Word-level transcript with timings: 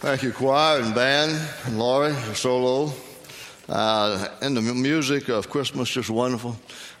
Thank 0.00 0.22
you, 0.22 0.32
choir 0.32 0.80
and 0.80 0.94
band, 0.94 1.38
and 1.66 1.78
Laurie, 1.78 2.14
solo. 2.32 2.90
Uh, 3.68 4.28
and 4.40 4.56
the 4.56 4.62
music 4.62 5.28
of 5.28 5.50
Christmas 5.50 5.90
just 5.90 6.08
wonderful. 6.08 6.56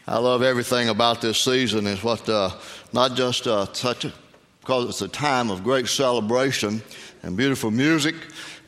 I 0.06 0.18
love 0.18 0.42
everything 0.42 0.90
about 0.90 1.22
this 1.22 1.38
season. 1.38 1.86
Is 1.86 2.04
what 2.04 2.28
uh, 2.28 2.50
not 2.92 3.14
just 3.14 3.46
uh, 3.46 3.72
such 3.72 4.04
a, 4.04 4.12
because 4.60 4.90
it's 4.90 5.00
a 5.00 5.08
time 5.08 5.50
of 5.50 5.64
great 5.64 5.88
celebration 5.88 6.82
and 7.22 7.38
beautiful 7.38 7.70
music 7.70 8.16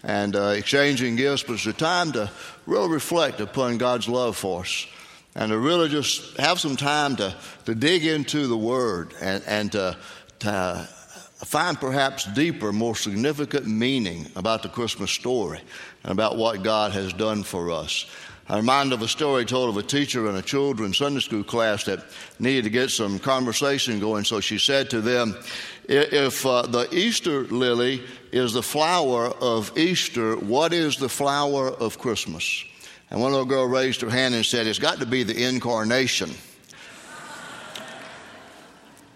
and 0.03 0.35
uh, 0.35 0.55
exchanging 0.57 1.17
gifts, 1.17 1.43
but 1.43 1.53
it's 1.53 1.67
a 1.67 1.75
time 1.75 2.13
to 2.13 2.31
really 2.65 2.89
reflect 2.89 3.39
upon 3.41 3.77
God's 3.77 4.09
love 4.09 4.35
for 4.35 4.63
us 4.63 4.87
and 5.35 5.51
to 5.51 5.59
really 5.59 5.91
just 5.91 6.39
have 6.39 6.59
some 6.59 6.77
time 6.77 7.17
to, 7.17 7.37
to 7.67 7.75
dig 7.75 8.07
into 8.07 8.47
the 8.47 8.57
Word 8.57 9.13
and, 9.21 9.45
and 9.47 9.73
to, 9.73 9.95
to 10.39 10.89
find 11.45 11.81
perhaps 11.81 12.25
deeper, 12.35 12.73
more 12.73 12.97
significant 12.97 13.67
meaning 13.67 14.27
about 14.37 14.63
the 14.63 14.69
Christmas 14.69 15.11
story 15.11 15.61
and 16.03 16.13
about 16.13 16.37
what 16.37 16.63
God 16.63 16.93
has 16.93 17.13
done 17.13 17.43
for 17.43 17.71
us. 17.71 18.07
I'm 18.49 18.59
reminded 18.59 18.95
of 18.95 19.03
a 19.03 19.09
story 19.09 19.45
told 19.45 19.71
of 19.71 19.77
a 19.77 19.87
teacher 19.87 20.29
in 20.29 20.37
a 20.37 20.43
children's 20.43 20.99
Sunday 20.99 21.21
school 21.21 21.45
class 21.45 21.85
that 21.85 22.05
needed 22.39 22.65
to 22.65 22.71
get 22.71 22.91
some 22.91 23.19
conversation 23.19 24.01
going. 24.01 24.25
So 24.25 24.41
she 24.41 24.59
said 24.59 24.91
to 24.91 25.01
them, 25.01 25.37
If 25.89 26.45
uh, 26.45 26.63
the 26.63 26.89
Easter 26.93 27.45
lily 27.45 28.03
is 28.33 28.53
the 28.53 28.63
flower 28.63 29.27
of 29.27 29.77
Easter, 29.79 30.37
what 30.37 30.73
is 30.73 30.97
the 30.97 31.09
flower 31.09 31.69
of 31.69 31.99
Christmas? 31.99 32.65
And 33.11 33.21
one 33.21 33.31
little 33.31 33.47
girl 33.47 33.67
raised 33.67 34.01
her 34.01 34.11
hand 34.11 34.35
and 34.35 34.45
said, 34.45 34.67
It's 34.67 34.79
got 34.79 34.99
to 34.99 35.07
be 35.07 35.23
the 35.23 35.47
incarnation. 35.47 36.31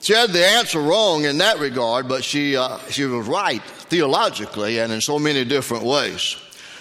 She 0.06 0.12
had 0.12 0.30
the 0.30 0.46
answer 0.46 0.80
wrong 0.80 1.24
in 1.24 1.38
that 1.38 1.59
regard, 1.59 2.06
but 2.06 2.23
she, 2.23 2.56
uh, 2.56 2.78
she 2.91 3.06
was 3.06 3.27
right 3.27 3.60
theologically 3.60 4.78
and 4.78 4.92
in 4.92 5.01
so 5.01 5.19
many 5.19 5.45
different 5.45 5.83
ways. 5.83 6.37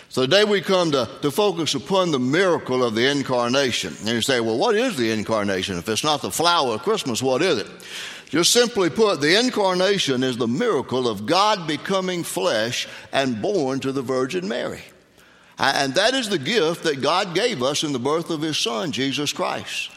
So 0.09 0.27
today 0.27 0.43
we 0.43 0.61
come 0.61 0.91
to, 0.91 1.09
to 1.23 1.31
focus 1.31 1.73
upon 1.73 2.11
the 2.11 2.19
miracle 2.19 2.83
of 2.83 2.93
the 2.93 3.09
incarnation. 3.09 3.95
And 4.01 4.09
you 4.09 4.21
say, 4.21 4.41
well, 4.41 4.59
what 4.59 4.75
is 4.75 4.95
the 4.95 5.09
incarnation? 5.09 5.75
If 5.79 5.89
it's 5.89 6.03
not 6.03 6.21
the 6.21 6.29
flower 6.29 6.75
of 6.75 6.83
Christmas, 6.83 7.23
what 7.23 7.41
is 7.41 7.57
it? 7.57 7.67
Just 8.29 8.53
simply 8.53 8.91
put, 8.91 9.21
the 9.21 9.39
incarnation 9.39 10.21
is 10.21 10.37
the 10.37 10.47
miracle 10.47 11.07
of 11.07 11.25
God 11.25 11.65
becoming 11.65 12.23
flesh 12.23 12.87
and 13.11 13.41
born 13.41 13.79
to 13.79 13.91
the 13.91 14.03
Virgin 14.03 14.47
Mary. 14.47 14.83
And 15.57 15.95
that 15.95 16.13
is 16.13 16.29
the 16.29 16.37
gift 16.37 16.83
that 16.83 17.01
God 17.01 17.33
gave 17.33 17.63
us 17.63 17.83
in 17.83 17.91
the 17.91 17.97
birth 17.97 18.29
of 18.29 18.43
His 18.43 18.59
Son, 18.59 18.91
Jesus 18.91 19.33
Christ. 19.33 19.89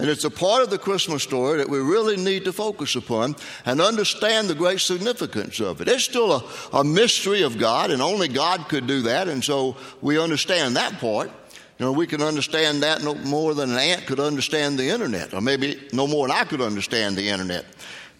And 0.00 0.08
it's 0.08 0.24
a 0.24 0.30
part 0.30 0.62
of 0.62 0.70
the 0.70 0.78
Christmas 0.78 1.22
story 1.22 1.58
that 1.58 1.68
we 1.68 1.78
really 1.78 2.16
need 2.16 2.46
to 2.46 2.54
focus 2.54 2.96
upon 2.96 3.36
and 3.66 3.82
understand 3.82 4.48
the 4.48 4.54
great 4.54 4.80
significance 4.80 5.60
of 5.60 5.82
it. 5.82 5.88
It's 5.88 6.04
still 6.04 6.32
a, 6.32 6.44
a 6.72 6.82
mystery 6.82 7.42
of 7.42 7.58
God, 7.58 7.90
and 7.90 8.00
only 8.00 8.26
God 8.26 8.66
could 8.70 8.86
do 8.86 9.02
that, 9.02 9.28
and 9.28 9.44
so 9.44 9.76
we 10.00 10.18
understand 10.18 10.76
that 10.76 10.98
part. 11.00 11.30
You 11.78 11.84
know, 11.84 11.92
we 11.92 12.06
can 12.06 12.22
understand 12.22 12.82
that 12.82 13.02
no 13.02 13.14
more 13.14 13.52
than 13.52 13.72
an 13.72 13.78
ant 13.78 14.06
could 14.06 14.20
understand 14.20 14.78
the 14.78 14.88
internet, 14.88 15.34
or 15.34 15.42
maybe 15.42 15.78
no 15.92 16.06
more 16.06 16.26
than 16.26 16.34
I 16.34 16.44
could 16.44 16.62
understand 16.62 17.16
the 17.16 17.28
internet. 17.28 17.66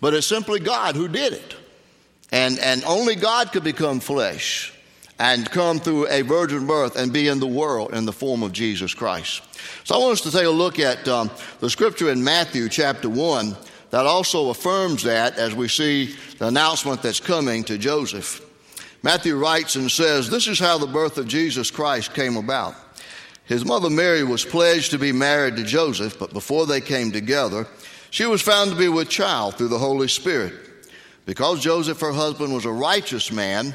But 0.03 0.13
it's 0.13 0.27
simply 0.27 0.61
God 0.61 0.97
who 0.97 1.09
did 1.09 1.33
it. 1.33 1.57
And, 2.31 2.59
and 2.59 2.85
only 2.85 3.15
God 3.15 3.53
could 3.53 3.65
become 3.65 4.01
flesh 4.01 4.75
and 5.21 5.51
come 5.51 5.79
through 5.79 6.09
a 6.09 6.23
virgin 6.23 6.67
birth 6.67 6.97
and 6.97 7.13
be 7.13 7.29
in 7.29 7.41
the 7.41 7.47
world 7.47 7.93
in 7.93 8.07
the 8.07 8.13
form 8.13 8.43
of 8.43 8.53
Jesus 8.53 8.95
Christ. 8.95 9.43
So 9.85 9.95
I 9.95 9.99
want 9.99 10.13
us 10.13 10.23
to 10.23 10.31
take 10.31 10.47
a 10.47 10.51
look 10.51 10.79
at 10.79 11.07
um, 11.07 11.31
the 11.61 11.69
scripture 11.69 12.11
in 12.11 12.25
Matthew 12.25 12.71
chapter 12.71 13.11
1 13.11 13.55
that 13.91 14.07
also 14.07 14.49
affirms 14.49 15.03
that 15.03 15.37
as 15.37 15.55
we 15.55 15.69
see 15.69 16.15
the 16.39 16.49
announcement 16.49 17.03
that's 17.03 17.21
coming 17.21 17.65
to 17.65 17.77
Joseph. 17.77 18.41
Matthew 19.03 19.37
writes 19.37 19.77
and 19.77 19.91
says, 19.91 20.31
This 20.31 20.49
is 20.49 20.59
how 20.59 20.79
the 20.79 20.87
birth 20.87 21.19
of 21.19 21.29
Jesus 21.29 21.71
Christ 21.71 22.15
came 22.15 22.39
about. 22.39 22.75
His 23.45 23.67
mother 23.67 23.91
Mary 23.91 24.25
was 24.25 24.47
pledged 24.47 24.93
to 24.93 24.99
be 24.99 25.13
married 25.13 25.57
to 25.57 25.65
Joseph, 25.65 26.19
but 26.19 26.33
before 26.33 26.65
they 26.65 26.81
came 26.81 27.13
together, 27.13 27.67
she 28.11 28.25
was 28.25 28.41
found 28.41 28.71
to 28.71 28.77
be 28.77 28.89
with 28.89 29.11
child 29.11 29.57
through 29.57 29.69
the 29.69 29.79
Holy 29.79 30.09
Spirit. 30.09 30.55
Because 31.27 31.61
Joseph, 31.61 32.01
her 32.01 32.13
husband, 32.13 32.55
was 32.55 32.65
a 32.65 32.73
righteous 32.73 33.31
man 33.31 33.75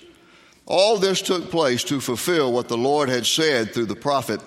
All 0.71 0.97
this 0.97 1.21
took 1.21 1.51
place 1.51 1.83
to 1.83 1.99
fulfill 1.99 2.53
what 2.53 2.69
the 2.69 2.77
Lord 2.77 3.09
had 3.09 3.25
said 3.25 3.73
through 3.73 3.87
the 3.87 3.95
prophet 3.95 4.39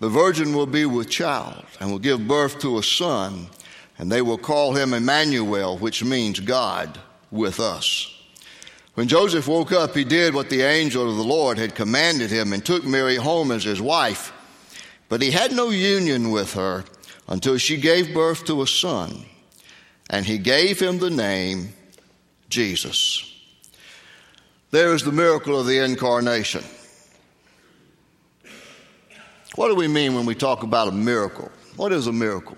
The 0.00 0.10
virgin 0.10 0.54
will 0.54 0.66
be 0.66 0.84
with 0.84 1.08
child 1.08 1.64
and 1.80 1.90
will 1.90 1.98
give 1.98 2.28
birth 2.28 2.58
to 2.58 2.76
a 2.76 2.82
son, 2.82 3.46
and 3.96 4.12
they 4.12 4.20
will 4.20 4.36
call 4.36 4.74
him 4.74 4.92
Emmanuel, 4.92 5.78
which 5.78 6.04
means 6.04 6.40
God 6.40 7.00
with 7.30 7.58
us. 7.58 8.14
When 8.96 9.08
Joseph 9.08 9.48
woke 9.48 9.72
up, 9.72 9.96
he 9.96 10.04
did 10.04 10.34
what 10.34 10.50
the 10.50 10.60
angel 10.60 11.08
of 11.08 11.16
the 11.16 11.24
Lord 11.24 11.56
had 11.56 11.74
commanded 11.74 12.30
him 12.30 12.52
and 12.52 12.62
took 12.62 12.84
Mary 12.84 13.16
home 13.16 13.50
as 13.50 13.64
his 13.64 13.80
wife. 13.80 14.30
But 15.08 15.22
he 15.22 15.30
had 15.30 15.52
no 15.52 15.70
union 15.70 16.32
with 16.32 16.52
her 16.52 16.84
until 17.28 17.56
she 17.56 17.78
gave 17.78 18.12
birth 18.12 18.44
to 18.44 18.60
a 18.60 18.66
son, 18.66 19.24
and 20.10 20.26
he 20.26 20.36
gave 20.36 20.78
him 20.80 20.98
the 20.98 21.08
name 21.08 21.72
Jesus. 22.50 23.31
There 24.72 24.94
is 24.94 25.02
the 25.02 25.12
miracle 25.12 25.60
of 25.60 25.66
the 25.66 25.84
incarnation. 25.84 26.64
What 29.54 29.68
do 29.68 29.74
we 29.74 29.86
mean 29.86 30.14
when 30.14 30.24
we 30.24 30.34
talk 30.34 30.62
about 30.62 30.88
a 30.88 30.92
miracle? 30.92 31.52
What 31.76 31.92
is 31.92 32.06
a 32.06 32.12
miracle? 32.12 32.56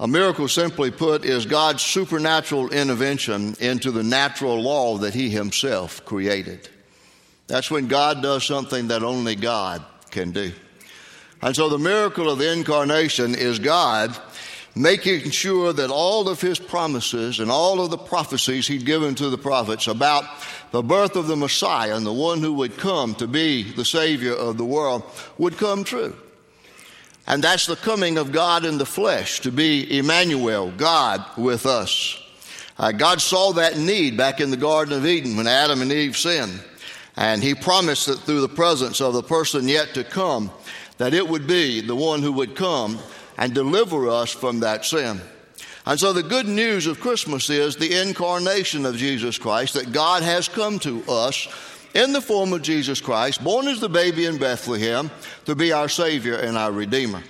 A 0.00 0.08
miracle, 0.08 0.48
simply 0.48 0.90
put, 0.90 1.26
is 1.26 1.44
God's 1.44 1.82
supernatural 1.82 2.70
intervention 2.70 3.54
into 3.60 3.90
the 3.90 4.02
natural 4.02 4.62
law 4.62 4.96
that 4.98 5.12
He 5.12 5.28
Himself 5.28 6.02
created. 6.06 6.70
That's 7.46 7.70
when 7.70 7.88
God 7.88 8.22
does 8.22 8.44
something 8.44 8.88
that 8.88 9.02
only 9.02 9.36
God 9.36 9.84
can 10.10 10.30
do. 10.30 10.50
And 11.42 11.54
so 11.54 11.68
the 11.68 11.78
miracle 11.78 12.30
of 12.30 12.38
the 12.38 12.50
incarnation 12.50 13.34
is 13.34 13.58
God 13.58 14.16
making 14.74 15.30
sure 15.30 15.72
that 15.72 15.90
all 15.90 16.28
of 16.28 16.40
his 16.40 16.58
promises 16.58 17.40
and 17.40 17.50
all 17.50 17.80
of 17.80 17.90
the 17.90 17.98
prophecies 17.98 18.66
he'd 18.66 18.86
given 18.86 19.14
to 19.14 19.28
the 19.28 19.38
prophets 19.38 19.86
about 19.86 20.24
the 20.70 20.82
birth 20.82 21.16
of 21.16 21.26
the 21.26 21.36
Messiah 21.36 21.94
and 21.94 22.06
the 22.06 22.12
one 22.12 22.40
who 22.40 22.54
would 22.54 22.78
come 22.78 23.14
to 23.16 23.26
be 23.26 23.62
the 23.62 23.84
Savior 23.84 24.34
of 24.34 24.56
the 24.56 24.64
world 24.64 25.02
would 25.36 25.58
come 25.58 25.84
true. 25.84 26.16
And 27.26 27.44
that's 27.44 27.66
the 27.66 27.76
coming 27.76 28.18
of 28.18 28.32
God 28.32 28.64
in 28.64 28.78
the 28.78 28.86
flesh 28.86 29.40
to 29.40 29.52
be 29.52 29.98
Emmanuel, 29.98 30.72
God 30.76 31.24
with 31.36 31.66
us. 31.66 32.18
Uh, 32.78 32.90
God 32.90 33.20
saw 33.20 33.52
that 33.52 33.78
need 33.78 34.16
back 34.16 34.40
in 34.40 34.50
the 34.50 34.56
Garden 34.56 34.96
of 34.96 35.06
Eden 35.06 35.36
when 35.36 35.46
Adam 35.46 35.82
and 35.82 35.92
Eve 35.92 36.16
sinned. 36.16 36.64
And 37.16 37.42
he 37.42 37.54
promised 37.54 38.06
that 38.06 38.20
through 38.20 38.40
the 38.40 38.48
presence 38.48 39.00
of 39.00 39.12
the 39.12 39.22
person 39.22 39.68
yet 39.68 39.94
to 39.94 40.02
come, 40.02 40.50
that 40.96 41.14
it 41.14 41.28
would 41.28 41.46
be 41.46 41.80
the 41.80 41.94
one 41.94 42.22
who 42.22 42.32
would 42.32 42.56
come 42.56 42.98
and 43.36 43.54
deliver 43.54 44.08
us 44.08 44.30
from 44.30 44.60
that 44.60 44.84
sin. 44.84 45.20
And 45.84 45.98
so 45.98 46.12
the 46.12 46.22
good 46.22 46.46
news 46.46 46.86
of 46.86 47.00
Christmas 47.00 47.50
is 47.50 47.76
the 47.76 48.00
incarnation 48.00 48.86
of 48.86 48.96
Jesus 48.96 49.36
Christ, 49.36 49.74
that 49.74 49.92
God 49.92 50.22
has 50.22 50.48
come 50.48 50.78
to 50.80 51.02
us 51.08 51.48
in 51.94 52.12
the 52.12 52.20
form 52.20 52.52
of 52.52 52.62
Jesus 52.62 53.00
Christ, 53.00 53.42
born 53.42 53.68
as 53.68 53.80
the 53.80 53.88
baby 53.88 54.26
in 54.26 54.38
Bethlehem, 54.38 55.10
to 55.44 55.54
be 55.54 55.72
our 55.72 55.88
Savior 55.88 56.36
and 56.36 56.56
our 56.56 56.72
Redeemer. 56.72 57.22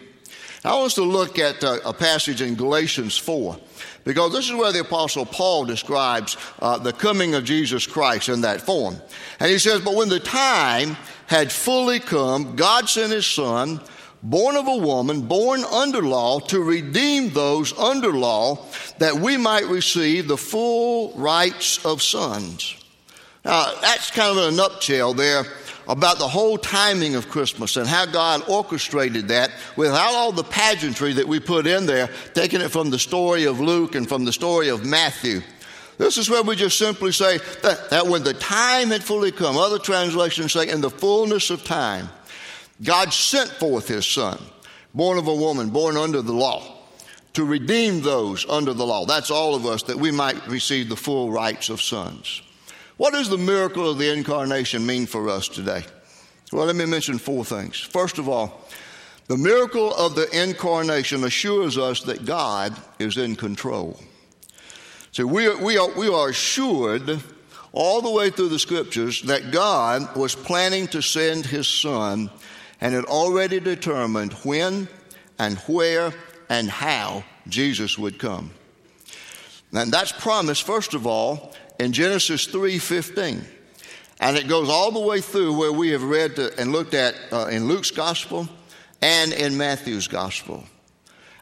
Now, 0.64 0.72
I 0.72 0.74
want 0.74 0.86
us 0.86 0.94
to 0.94 1.02
look 1.02 1.38
at 1.38 1.64
uh, 1.64 1.78
a 1.84 1.92
passage 1.92 2.40
in 2.40 2.54
Galatians 2.54 3.18
4, 3.18 3.58
because 4.04 4.32
this 4.32 4.46
is 4.48 4.54
where 4.54 4.70
the 4.70 4.80
Apostle 4.80 5.26
Paul 5.26 5.64
describes 5.64 6.36
uh, 6.60 6.78
the 6.78 6.92
coming 6.92 7.34
of 7.34 7.44
Jesus 7.44 7.86
Christ 7.86 8.28
in 8.28 8.42
that 8.42 8.60
form. 8.60 8.96
And 9.40 9.50
he 9.50 9.58
says, 9.58 9.80
But 9.80 9.94
when 9.94 10.08
the 10.08 10.20
time 10.20 10.96
had 11.26 11.50
fully 11.50 11.98
come, 11.98 12.54
God 12.54 12.88
sent 12.88 13.12
his 13.12 13.26
Son 13.26 13.80
born 14.22 14.56
of 14.56 14.68
a 14.68 14.76
woman, 14.76 15.22
born 15.22 15.64
under 15.64 16.02
law, 16.02 16.40
to 16.40 16.60
redeem 16.60 17.30
those 17.30 17.76
under 17.78 18.12
law, 18.12 18.64
that 18.98 19.14
we 19.14 19.36
might 19.36 19.66
receive 19.66 20.28
the 20.28 20.36
full 20.36 21.12
rights 21.14 21.84
of 21.84 22.02
sons. 22.02 22.76
Now, 23.44 23.72
that's 23.80 24.10
kind 24.10 24.38
of 24.38 24.52
a 24.52 24.56
nutshell 24.56 25.14
there 25.14 25.44
about 25.88 26.18
the 26.18 26.28
whole 26.28 26.56
timing 26.56 27.16
of 27.16 27.28
Christmas 27.28 27.76
and 27.76 27.88
how 27.88 28.06
God 28.06 28.48
orchestrated 28.48 29.28
that 29.28 29.50
without 29.76 30.14
all 30.14 30.30
the 30.30 30.44
pageantry 30.44 31.12
that 31.14 31.26
we 31.26 31.40
put 31.40 31.66
in 31.66 31.86
there, 31.86 32.08
taking 32.34 32.60
it 32.60 32.70
from 32.70 32.90
the 32.90 33.00
story 33.00 33.44
of 33.44 33.60
Luke 33.60 33.96
and 33.96 34.08
from 34.08 34.24
the 34.24 34.32
story 34.32 34.68
of 34.68 34.86
Matthew. 34.86 35.40
This 35.98 36.16
is 36.18 36.30
where 36.30 36.42
we 36.42 36.56
just 36.56 36.78
simply 36.78 37.12
say 37.12 37.38
that, 37.62 37.90
that 37.90 38.06
when 38.06 38.22
the 38.22 38.34
time 38.34 38.90
had 38.90 39.02
fully 39.02 39.32
come, 39.32 39.56
other 39.56 39.78
translations 39.78 40.52
say 40.52 40.68
in 40.68 40.80
the 40.80 40.90
fullness 40.90 41.50
of 41.50 41.64
time, 41.64 42.08
God 42.82 43.12
sent 43.12 43.50
forth 43.50 43.88
his 43.88 44.06
son, 44.06 44.38
born 44.94 45.18
of 45.18 45.26
a 45.26 45.34
woman, 45.34 45.70
born 45.70 45.96
under 45.96 46.22
the 46.22 46.32
law, 46.32 46.78
to 47.34 47.44
redeem 47.44 48.02
those 48.02 48.46
under 48.48 48.72
the 48.74 48.86
law. 48.86 49.06
That's 49.06 49.30
all 49.30 49.54
of 49.54 49.66
us, 49.66 49.82
that 49.84 49.96
we 49.96 50.10
might 50.10 50.46
receive 50.46 50.88
the 50.88 50.96
full 50.96 51.30
rights 51.30 51.70
of 51.70 51.80
sons. 51.80 52.42
What 52.96 53.14
does 53.14 53.28
the 53.28 53.38
miracle 53.38 53.90
of 53.90 53.98
the 53.98 54.12
incarnation 54.12 54.86
mean 54.86 55.06
for 55.06 55.28
us 55.28 55.48
today? 55.48 55.84
Well, 56.52 56.66
let 56.66 56.76
me 56.76 56.84
mention 56.84 57.18
four 57.18 57.44
things. 57.44 57.80
First 57.80 58.18
of 58.18 58.28
all, 58.28 58.68
the 59.28 59.38
miracle 59.38 59.94
of 59.94 60.14
the 60.14 60.28
incarnation 60.30 61.24
assures 61.24 61.78
us 61.78 62.02
that 62.02 62.26
God 62.26 62.76
is 62.98 63.16
in 63.16 63.36
control. 63.36 63.98
So 65.12 65.26
we 65.26 65.46
are, 65.46 65.56
we 65.56 65.78
are, 65.78 65.90
we 65.96 66.08
are 66.08 66.28
assured 66.28 67.22
all 67.72 68.02
the 68.02 68.10
way 68.10 68.30
through 68.30 68.48
the 68.48 68.58
scriptures 68.58 69.22
that 69.22 69.50
God 69.50 70.14
was 70.16 70.34
planning 70.34 70.86
to 70.88 71.00
send 71.00 71.46
his 71.46 71.68
son 71.68 72.30
and 72.82 72.92
had 72.92 73.04
already 73.04 73.60
determined 73.60 74.32
when 74.42 74.88
and 75.38 75.56
where 75.60 76.12
and 76.48 76.68
how 76.68 77.22
Jesus 77.48 77.96
would 77.96 78.18
come. 78.18 78.50
And 79.72 79.92
that's 79.92 80.10
promised, 80.10 80.64
first 80.64 80.92
of 80.92 81.06
all, 81.06 81.54
in 81.78 81.92
Genesis 81.92 82.46
3:15. 82.48 83.44
And 84.18 84.36
it 84.36 84.48
goes 84.48 84.68
all 84.68 84.90
the 84.90 85.00
way 85.00 85.20
through 85.20 85.56
where 85.56 85.72
we 85.72 85.90
have 85.90 86.02
read 86.02 86.38
and 86.38 86.72
looked 86.72 86.94
at 86.94 87.14
uh, 87.32 87.46
in 87.46 87.68
Luke's 87.68 87.92
gospel 87.92 88.48
and 89.00 89.32
in 89.32 89.56
Matthew's 89.56 90.08
gospel. 90.08 90.64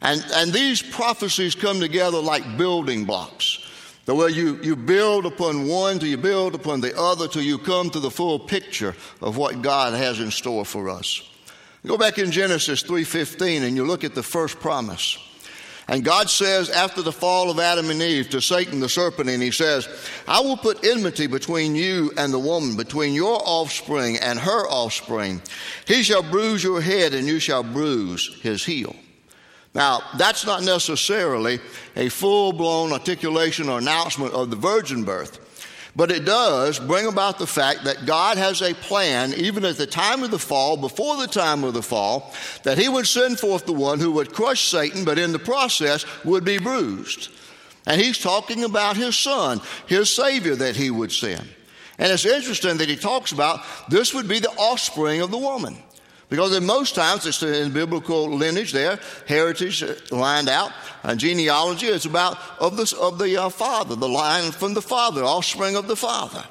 And, 0.02 0.24
and 0.34 0.52
these 0.52 0.82
prophecies 0.82 1.54
come 1.54 1.80
together 1.80 2.18
like 2.18 2.56
building 2.58 3.04
blocks. 3.06 3.66
The 4.04 4.14
way 4.14 4.30
you, 4.30 4.58
you 4.62 4.76
build 4.76 5.26
upon 5.26 5.68
one 5.68 5.98
till 5.98 6.08
you 6.08 6.16
build 6.16 6.54
upon 6.54 6.80
the 6.80 6.98
other 6.98 7.28
till 7.28 7.42
you 7.42 7.58
come 7.58 7.90
to 7.90 8.00
the 8.00 8.10
full 8.10 8.38
picture 8.38 8.94
of 9.20 9.36
what 9.36 9.62
God 9.62 9.94
has 9.94 10.20
in 10.20 10.30
store 10.30 10.64
for 10.64 10.88
us. 10.88 11.29
Go 11.86 11.96
back 11.96 12.18
in 12.18 12.30
Genesis 12.30 12.82
3:15 12.82 13.62
and 13.62 13.76
you 13.76 13.84
look 13.86 14.04
at 14.04 14.14
the 14.14 14.22
first 14.22 14.60
promise. 14.60 15.18
And 15.88 16.04
God 16.04 16.30
says, 16.30 16.70
after 16.70 17.02
the 17.02 17.10
fall 17.10 17.50
of 17.50 17.58
Adam 17.58 17.90
and 17.90 18.00
Eve, 18.00 18.30
to 18.30 18.40
Satan 18.40 18.78
the 18.78 18.88
serpent, 18.88 19.28
and 19.28 19.42
he 19.42 19.50
says, 19.50 19.88
I 20.28 20.38
will 20.38 20.56
put 20.56 20.86
enmity 20.86 21.26
between 21.26 21.74
you 21.74 22.12
and 22.16 22.32
the 22.32 22.38
woman, 22.38 22.76
between 22.76 23.12
your 23.12 23.40
offspring 23.44 24.16
and 24.18 24.38
her 24.38 24.68
offspring. 24.68 25.42
He 25.88 26.04
shall 26.04 26.22
bruise 26.22 26.62
your 26.62 26.80
head, 26.80 27.12
and 27.12 27.26
you 27.26 27.40
shall 27.40 27.64
bruise 27.64 28.38
his 28.40 28.64
heel. 28.64 28.94
Now, 29.74 30.02
that's 30.16 30.46
not 30.46 30.62
necessarily 30.62 31.58
a 31.96 32.08
full 32.08 32.52
blown 32.52 32.92
articulation 32.92 33.68
or 33.68 33.78
announcement 33.78 34.32
of 34.32 34.50
the 34.50 34.56
virgin 34.56 35.02
birth. 35.02 35.49
But 35.96 36.12
it 36.12 36.24
does 36.24 36.78
bring 36.78 37.06
about 37.06 37.38
the 37.38 37.46
fact 37.46 37.84
that 37.84 38.06
God 38.06 38.38
has 38.38 38.62
a 38.62 38.74
plan, 38.74 39.34
even 39.34 39.64
at 39.64 39.76
the 39.76 39.86
time 39.86 40.22
of 40.22 40.30
the 40.30 40.38
fall, 40.38 40.76
before 40.76 41.16
the 41.16 41.26
time 41.26 41.64
of 41.64 41.74
the 41.74 41.82
fall, 41.82 42.32
that 42.62 42.78
He 42.78 42.88
would 42.88 43.06
send 43.06 43.40
forth 43.40 43.66
the 43.66 43.72
one 43.72 43.98
who 43.98 44.12
would 44.12 44.32
crush 44.32 44.68
Satan, 44.68 45.04
but 45.04 45.18
in 45.18 45.32
the 45.32 45.38
process 45.38 46.04
would 46.24 46.44
be 46.44 46.58
bruised. 46.58 47.30
And 47.86 48.00
He's 48.00 48.18
talking 48.18 48.62
about 48.64 48.96
His 48.96 49.16
Son, 49.16 49.60
His 49.86 50.14
Savior 50.14 50.54
that 50.56 50.76
He 50.76 50.90
would 50.90 51.12
send. 51.12 51.48
And 51.98 52.12
it's 52.12 52.24
interesting 52.24 52.76
that 52.78 52.88
He 52.88 52.96
talks 52.96 53.32
about 53.32 53.64
this 53.88 54.14
would 54.14 54.28
be 54.28 54.38
the 54.38 54.50
offspring 54.50 55.20
of 55.20 55.30
the 55.30 55.38
woman. 55.38 55.76
Because 56.30 56.56
in 56.56 56.64
most 56.64 56.94
times, 56.94 57.26
it's 57.26 57.42
in 57.42 57.72
biblical 57.72 58.30
lineage 58.30 58.72
there, 58.72 59.00
heritage 59.26 59.84
lined 60.12 60.48
out, 60.48 60.70
and 61.02 61.18
genealogy 61.18 61.88
is 61.88 62.06
about 62.06 62.38
of 62.60 62.76
the, 62.76 62.96
of 63.00 63.18
the 63.18 63.36
uh, 63.36 63.48
father, 63.48 63.96
the 63.96 64.08
line 64.08 64.52
from 64.52 64.72
the 64.72 64.80
father, 64.80 65.24
offspring 65.24 65.74
of 65.74 65.88
the 65.88 65.96
father. 65.96 66.44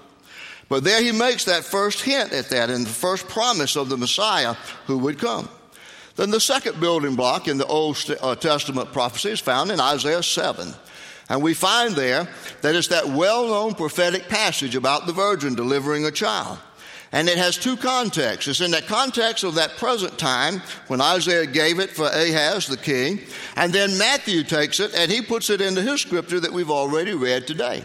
But 0.68 0.84
there 0.84 1.02
he 1.02 1.14
makes 1.14 1.46
that 1.46 1.64
first 1.64 2.02
hint 2.02 2.34
at 2.34 2.50
that 2.50 2.70
and 2.70 2.86
the 2.86 2.90
first 2.90 3.28
promise 3.30 3.78
of 3.78 3.88
the 3.88 3.98
Messiah 3.98 4.54
who 4.86 4.98
would 5.00 5.18
come. 5.18 5.48
Then 6.18 6.30
the 6.30 6.42
second 6.42 6.81
building 6.81 7.16
block 7.16 7.48
in 7.48 7.58
the 7.58 7.66
Old 7.66 7.98
uh, 8.22 8.36
Testament 8.36 8.92
prophecy 8.92 9.30
is 9.30 9.40
found 9.40 9.72
in 9.72 9.80
Isaiah 9.80 10.22
7. 10.22 10.74
And 11.30 11.42
we 11.42 11.54
find 11.54 11.96
there 11.96 12.28
that 12.62 12.76
it's 12.76 12.90
that 12.90 13.08
well 13.08 13.48
known 13.48 13.76
prophetic 13.76 14.28
passage 14.28 14.76
about 14.76 15.06
the 15.06 15.14
virgin 15.14 15.56
delivering 15.56 16.06
a 16.06 16.12
child. 16.12 16.60
And 17.12 17.28
it 17.28 17.38
has 17.38 17.58
two 17.58 17.76
contexts. 17.76 18.48
It's 18.48 18.62
in 18.62 18.72
that 18.72 18.86
context 18.86 19.44
of 19.44 19.56
that 19.56 19.78
present 19.78 20.18
time 20.20 20.62
when 20.88 21.02
Isaiah 21.02 21.48
gave 21.48 21.80
it 21.80 21.90
for 21.90 22.06
Ahaz 22.06 22.68
the 22.68 22.78
king. 22.78 23.20
And 23.56 23.74
then 23.74 23.98
Matthew 23.98 24.44
takes 24.44 24.80
it 24.80 24.94
and 24.94 25.12
he 25.12 25.22
puts 25.22 25.50
it 25.50 25.60
into 25.60 25.82
his 25.82 26.02
scripture 26.02 26.40
that 26.40 26.54
we've 26.54 26.70
already 26.70 27.14
read 27.14 27.48
today. 27.48 27.84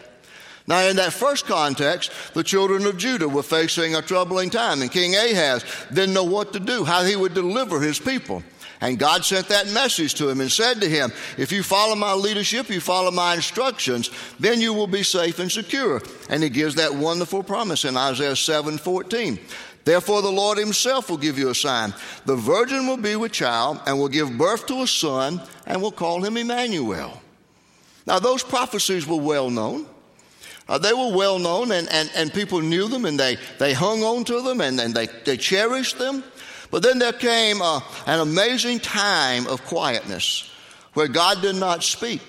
Now, 0.67 0.81
in 0.81 0.97
that 0.97 1.13
first 1.13 1.47
context, 1.47 2.11
the 2.33 2.43
children 2.43 2.87
of 2.87 2.97
Judah 2.97 3.29
were 3.29 3.43
facing 3.43 3.95
a 3.95 4.03
troubling 4.03 4.49
time, 4.49 4.81
and 4.81 4.91
King 4.91 5.15
Ahaz 5.15 5.63
didn't 5.93 6.15
know 6.15 6.25
what 6.25 6.55
to 6.55 6.61
do, 6.61 6.85
how 6.85 7.05
he 7.05 7.17
would 7.17 7.35
deliver 7.35 7.81
his 7.81 7.99
people. 7.99 8.43
And 8.85 8.99
God 8.99 9.25
sent 9.25 9.49
that 9.49 9.67
message 9.69 10.13
to 10.17 10.29
him 10.29 10.43
and 10.43 10.53
said 10.53 10.83
to 10.83 10.89
him, 10.89 11.11
If 11.39 11.53
you 11.53 11.63
follow 11.63 11.95
my 11.95 12.13
leadership, 12.13 12.69
you 12.69 12.83
follow 12.83 13.11
my 13.11 13.35
instructions, 13.35 14.11
then 14.39 14.61
you 14.61 14.75
will 14.75 14.87
be 14.87 15.03
safe 15.03 15.39
and 15.39 15.51
secure. 15.51 16.03
And 16.29 16.43
he 16.43 16.51
gives 16.51 16.75
that 16.75 16.95
wonderful 16.95 17.43
promise 17.43 17.87
in 17.87 17.97
Isaiah 17.97 18.37
7 18.37 18.77
14. 18.77 19.39
Therefore, 19.87 20.21
the 20.21 20.31
Lord 20.31 20.59
Himself 20.59 21.09
will 21.09 21.17
give 21.17 21.39
you 21.39 21.49
a 21.49 21.55
sign. 21.55 21.95
The 22.27 22.37
virgin 22.37 22.87
will 22.87 22.99
be 22.99 23.17
with 23.17 23.33
child 23.33 23.81
and 23.87 23.99
will 23.99 24.09
give 24.09 24.37
birth 24.37 24.67
to 24.67 24.83
a 24.83 24.87
son 24.87 25.41
and 25.65 25.81
will 25.81 25.91
call 25.91 26.23
him 26.23 26.37
Emmanuel. 26.37 27.23
Now, 28.07 28.19
those 28.19 28.43
prophecies 28.43 29.07
were 29.07 29.17
well 29.17 29.49
known. 29.49 29.87
Uh, 30.69 30.77
they 30.77 30.93
were 30.93 31.15
well 31.15 31.39
known, 31.39 31.73
and, 31.73 31.89
and, 31.91 32.11
and 32.15 32.33
people 32.33 32.61
knew 32.61 32.89
them, 32.89 33.07
and 33.07 33.19
they, 33.19 33.39
they 33.59 33.73
hung 33.73 34.03
on 34.03 34.25
to 34.25 34.43
them, 34.43 34.61
and, 34.61 34.79
and 34.79 34.95
they, 34.95 35.07
they 35.25 35.39
cherished 35.39 35.99
them. 35.99 36.23
But 36.75 36.83
then 36.83 36.99
there 36.99 37.13
came 37.13 37.63
uh, 37.63 37.81
an 38.05 38.19
amazing 38.19 38.81
time 38.81 39.47
of 39.47 39.65
quietness 39.65 40.51
where 40.95 41.07
God 41.07 41.41
did 41.41 41.55
not 41.55 41.85
speak. 41.85 42.21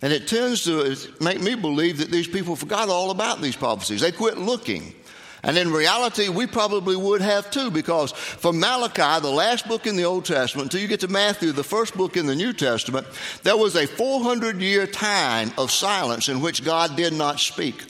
And 0.00 0.14
it 0.14 0.26
tends 0.26 0.64
to 0.64 0.96
make 1.20 1.42
me 1.42 1.54
believe 1.56 1.98
that 1.98 2.10
these 2.10 2.26
people 2.26 2.56
forgot 2.56 2.88
all 2.88 3.10
about 3.10 3.42
these 3.42 3.54
prophecies. 3.54 4.00
They 4.00 4.10
quit 4.10 4.38
looking. 4.38 4.94
And 5.42 5.58
in 5.58 5.70
reality, 5.70 6.30
we 6.30 6.46
probably 6.46 6.96
would 6.96 7.20
have 7.20 7.50
too, 7.50 7.70
because 7.70 8.12
from 8.12 8.58
Malachi, 8.58 9.20
the 9.20 9.30
last 9.30 9.68
book 9.68 9.86
in 9.86 9.96
the 9.96 10.04
Old 10.04 10.24
Testament, 10.24 10.68
until 10.68 10.80
you 10.80 10.88
get 10.88 11.00
to 11.00 11.08
Matthew, 11.08 11.52
the 11.52 11.62
first 11.62 11.94
book 11.94 12.16
in 12.16 12.24
the 12.24 12.34
New 12.34 12.54
Testament, 12.54 13.06
there 13.42 13.58
was 13.58 13.76
a 13.76 13.86
400 13.86 14.58
year 14.62 14.86
time 14.86 15.52
of 15.58 15.70
silence 15.70 16.30
in 16.30 16.40
which 16.40 16.64
God 16.64 16.96
did 16.96 17.12
not 17.12 17.40
speak. 17.40 17.84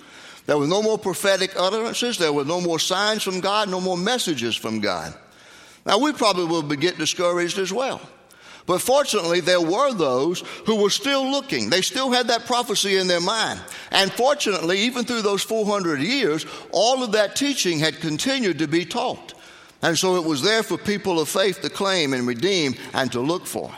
There 0.47 0.59
were 0.59 0.67
no 0.67 0.83
more 0.83 0.99
prophetic 0.99 1.53
utterances, 1.57 2.19
there 2.19 2.33
were 2.33 2.45
no 2.45 2.61
more 2.61 2.81
signs 2.81 3.23
from 3.23 3.39
God, 3.39 3.69
no 3.69 3.81
more 3.81 3.97
messages 3.97 4.57
from 4.57 4.81
God. 4.81 5.15
Now, 5.85 5.99
we 5.99 6.13
probably 6.13 6.45
will 6.45 6.63
get 6.63 6.99
discouraged 6.99 7.59
as 7.59 7.73
well. 7.73 8.01
But 8.67 8.81
fortunately, 8.81 9.41
there 9.41 9.61
were 9.61 9.93
those 9.93 10.41
who 10.67 10.77
were 10.77 10.91
still 10.91 11.29
looking. 11.29 11.69
They 11.69 11.83
still 11.83 12.13
had 12.13 12.29
that 12.29 12.47
prophecy 12.47 12.97
in 12.97 13.09
their 13.09 13.21
mind. 13.21 13.61
And 13.91 14.13
fortunately, 14.13 14.79
even 14.81 15.05
through 15.05 15.23
those 15.23 15.43
400 15.43 16.01
years, 16.01 16.47
all 16.71 17.03
of 17.03 17.13
that 17.13 17.35
teaching 17.35 17.81
had 17.81 18.01
continued 18.01 18.61
to 18.61 18.69
be 18.69 18.85
taught. 18.85 19.35
And 19.83 19.99
so 19.99 20.15
it 20.15 20.25
was 20.25 20.43
there 20.43 20.63
for 20.63 20.79
people 20.79 21.19
of 21.19 21.29
faith 21.29 21.61
to 21.63 21.71
claim 21.71 22.13
and 22.15 22.27
redeem 22.27 22.77
and 22.95 23.11
to 23.13 23.21
look 23.21 23.47
for. 23.47 23.75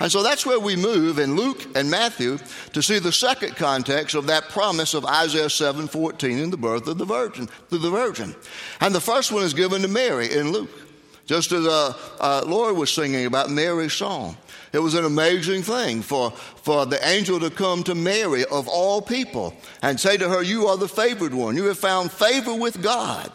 And 0.00 0.10
so 0.10 0.24
that's 0.24 0.44
where 0.44 0.58
we 0.58 0.74
move 0.74 1.20
in 1.20 1.36
Luke 1.36 1.64
and 1.76 1.88
Matthew 1.88 2.38
to 2.72 2.82
see 2.82 2.98
the 2.98 3.12
second 3.12 3.54
context 3.54 4.16
of 4.16 4.26
that 4.26 4.48
promise 4.48 4.92
of 4.92 5.06
Isaiah 5.06 5.48
7:14 5.48 6.40
in 6.40 6.50
the 6.50 6.56
birth 6.56 6.88
of 6.88 6.98
the 6.98 7.04
virgin, 7.04 7.48
to 7.70 7.78
the 7.78 7.90
virgin. 7.90 8.34
And 8.80 8.92
the 8.92 9.00
first 9.00 9.30
one 9.30 9.44
is 9.44 9.54
given 9.54 9.82
to 9.82 9.88
Mary 9.88 10.32
in 10.32 10.50
Luke. 10.50 10.83
Just 11.26 11.52
as 11.52 11.66
uh, 11.66 11.94
uh, 12.20 12.42
Laurie 12.46 12.74
was 12.74 12.92
singing 12.92 13.26
about 13.26 13.50
Mary's 13.50 13.94
song. 13.94 14.36
It 14.72 14.80
was 14.80 14.94
an 14.94 15.04
amazing 15.04 15.62
thing 15.62 16.02
for, 16.02 16.32
for 16.32 16.84
the 16.84 17.06
angel 17.06 17.38
to 17.40 17.50
come 17.50 17.82
to 17.84 17.94
Mary 17.94 18.44
of 18.46 18.68
all 18.68 19.00
people 19.00 19.54
and 19.82 19.98
say 19.98 20.16
to 20.16 20.28
her, 20.28 20.42
You 20.42 20.66
are 20.66 20.76
the 20.76 20.88
favored 20.88 21.32
one. 21.32 21.56
You 21.56 21.64
have 21.66 21.78
found 21.78 22.10
favor 22.10 22.54
with 22.54 22.82
God. 22.82 23.30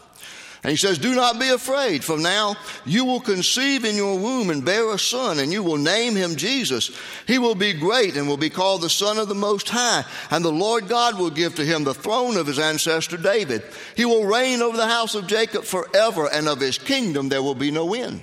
And 0.62 0.72
he 0.72 0.76
says, 0.76 0.98
Do 0.98 1.16
not 1.16 1.40
be 1.40 1.50
afraid, 1.50 2.04
for 2.04 2.18
now 2.18 2.58
you 2.86 3.06
will 3.06 3.22
conceive 3.22 3.86
in 3.86 3.96
your 3.96 4.20
womb 4.20 4.50
and 4.50 4.66
bear 4.66 4.94
a 4.94 5.00
son, 5.00 5.40
and 5.40 5.54
you 5.54 5.64
will 5.64 5.78
name 5.78 6.16
him 6.16 6.36
Jesus. 6.36 6.92
He 7.28 7.40
will 7.40 7.56
be 7.56 7.72
great 7.72 8.18
and 8.18 8.28
will 8.28 8.36
be 8.36 8.50
called 8.50 8.82
the 8.82 8.90
Son 8.90 9.18
of 9.18 9.30
the 9.30 9.36
Most 9.36 9.70
High, 9.70 10.04
and 10.30 10.44
the 10.44 10.52
Lord 10.52 10.90
God 10.90 11.18
will 11.18 11.30
give 11.30 11.56
to 11.56 11.66
him 11.66 11.86
the 11.86 11.94
throne 11.94 12.36
of 12.36 12.48
his 12.48 12.60
ancestor 12.60 13.16
David. 13.16 13.64
He 13.96 14.04
will 14.04 14.26
reign 14.26 14.62
over 14.62 14.76
the 14.76 14.88
house 14.88 15.16
of 15.16 15.28
Jacob 15.28 15.64
forever, 15.64 16.28
and 16.30 16.50
of 16.50 16.60
his 16.60 16.78
kingdom 16.78 17.30
there 17.30 17.44
will 17.44 17.56
be 17.56 17.72
no 17.72 17.94
end. 17.94 18.22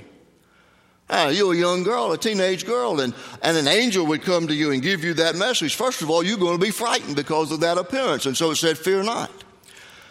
Ah, 1.08 1.28
you're 1.28 1.54
a 1.54 1.56
young 1.56 1.84
girl, 1.84 2.12
a 2.12 2.18
teenage 2.18 2.66
girl, 2.66 3.00
and, 3.00 3.14
and 3.40 3.56
an 3.56 3.68
angel 3.68 4.04
would 4.06 4.22
come 4.22 4.48
to 4.48 4.54
you 4.54 4.72
and 4.72 4.82
give 4.82 5.04
you 5.04 5.14
that 5.14 5.36
message. 5.36 5.76
First 5.76 6.02
of 6.02 6.10
all, 6.10 6.22
you're 6.22 6.36
going 6.36 6.58
to 6.58 6.64
be 6.64 6.72
frightened 6.72 7.16
because 7.16 7.50
of 7.52 7.60
that 7.60 7.78
appearance. 7.78 8.26
And 8.26 8.36
so 8.36 8.50
it 8.50 8.56
said, 8.56 8.76
Fear 8.76 9.04
not. 9.04 9.30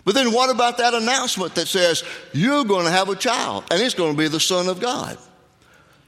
But 0.06 0.14
then 0.14 0.32
what 0.32 0.52
about 0.52 0.78
that 0.78 0.94
announcement 0.94 1.56
that 1.56 1.68
says 1.68 2.04
you're 2.32 2.64
going 2.64 2.86
to 2.86 2.92
have 2.92 3.10
a 3.10 3.16
child 3.16 3.66
and 3.72 3.82
it's 3.82 3.96
going 3.96 4.14
to 4.14 4.18
be 4.18 4.28
the 4.28 4.40
Son 4.40 4.70
of 4.70 4.80
God? 4.80 5.18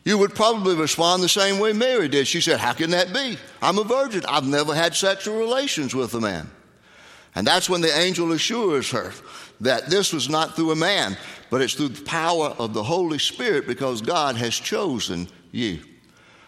You 0.06 0.20
would 0.20 0.36
probably 0.36 0.76
respond 0.76 1.22
the 1.22 1.28
same 1.28 1.60
way 1.60 1.74
Mary 1.74 2.08
did. 2.08 2.28
She 2.28 2.40
said, 2.40 2.60
How 2.60 2.72
can 2.72 2.92
that 2.92 3.12
be? 3.12 3.38
I'm 3.62 3.78
a 3.78 3.84
virgin. 3.84 4.24
I've 4.26 4.48
never 4.48 4.74
had 4.74 4.96
sexual 4.96 5.38
relations 5.38 5.94
with 5.94 6.14
a 6.14 6.22
man. 6.22 6.50
And 7.36 7.46
that's 7.46 7.70
when 7.70 7.82
the 7.82 7.96
angel 7.98 8.32
assures 8.32 8.90
her 8.92 9.12
that 9.62 9.90
this 9.90 10.14
was 10.14 10.30
not 10.30 10.56
through 10.56 10.72
a 10.72 10.76
man, 10.76 11.18
but 11.50 11.62
it's 11.62 11.74
through 11.74 11.90
the 11.90 12.06
power 12.06 12.56
of 12.58 12.74
the 12.74 12.84
Holy 12.84 13.20
Spirit 13.20 13.68
because 13.68 14.02
God 14.02 14.38
has 14.38 14.56
chosen 14.56 15.28
you. 15.52 15.80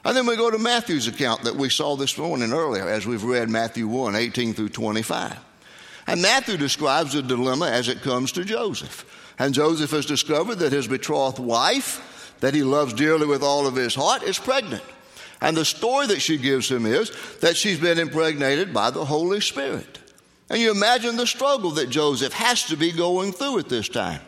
And 0.06 0.16
then 0.16 0.26
we 0.26 0.38
go 0.38 0.50
to 0.50 0.58
Matthew's 0.58 1.08
account 1.08 1.44
that 1.44 1.56
we 1.56 1.70
saw 1.70 1.96
this 1.96 2.18
morning 2.18 2.54
earlier 2.54 2.88
as 2.88 3.06
we've 3.06 3.24
read 3.24 3.50
Matthew 3.50 3.88
1 3.88 4.16
18 4.16 4.54
through 4.54 4.70
25. 4.70 5.38
And 6.10 6.24
Matthew 6.24 6.58
describes 6.58 7.14
the 7.14 7.22
dilemma 7.22 7.68
as 7.68 7.88
it 7.88 8.02
comes 8.02 8.32
to 8.32 8.44
Joseph. 8.44 9.06
And 9.38 9.54
Joseph 9.54 9.92
has 9.92 10.08
discovered 10.08 10.56
that 10.56 10.74
his 10.74 10.88
betrothed 10.88 11.38
wife, 11.38 12.34
that 12.40 12.56
he 12.56 12.64
loves 12.64 12.94
dearly 12.94 13.28
with 13.28 13.44
all 13.44 13.68
of 13.68 13.76
his 13.76 13.94
heart, 13.94 14.24
is 14.24 14.40
pregnant. 14.40 14.82
And 15.40 15.56
the 15.56 15.64
story 15.64 16.08
that 16.08 16.20
she 16.20 16.38
gives 16.38 16.68
him 16.68 16.88
is 16.88 17.12
that 17.42 17.56
she's 17.56 17.80
been 17.80 18.00
impregnated 18.00 18.74
by 18.74 18.90
the 18.90 19.06
Holy 19.06 19.40
Spirit. 19.40 20.00
And 20.50 20.60
you 20.60 20.72
imagine 20.72 21.16
the 21.16 21.28
struggle 21.28 21.70
that 21.72 21.92
Joseph 21.92 22.34
has 22.34 22.64
to 22.64 22.76
be 22.76 22.92
going 22.92 23.32
through 23.32 23.60
at 23.60 23.70
this 23.70 23.88
time. 23.88 24.22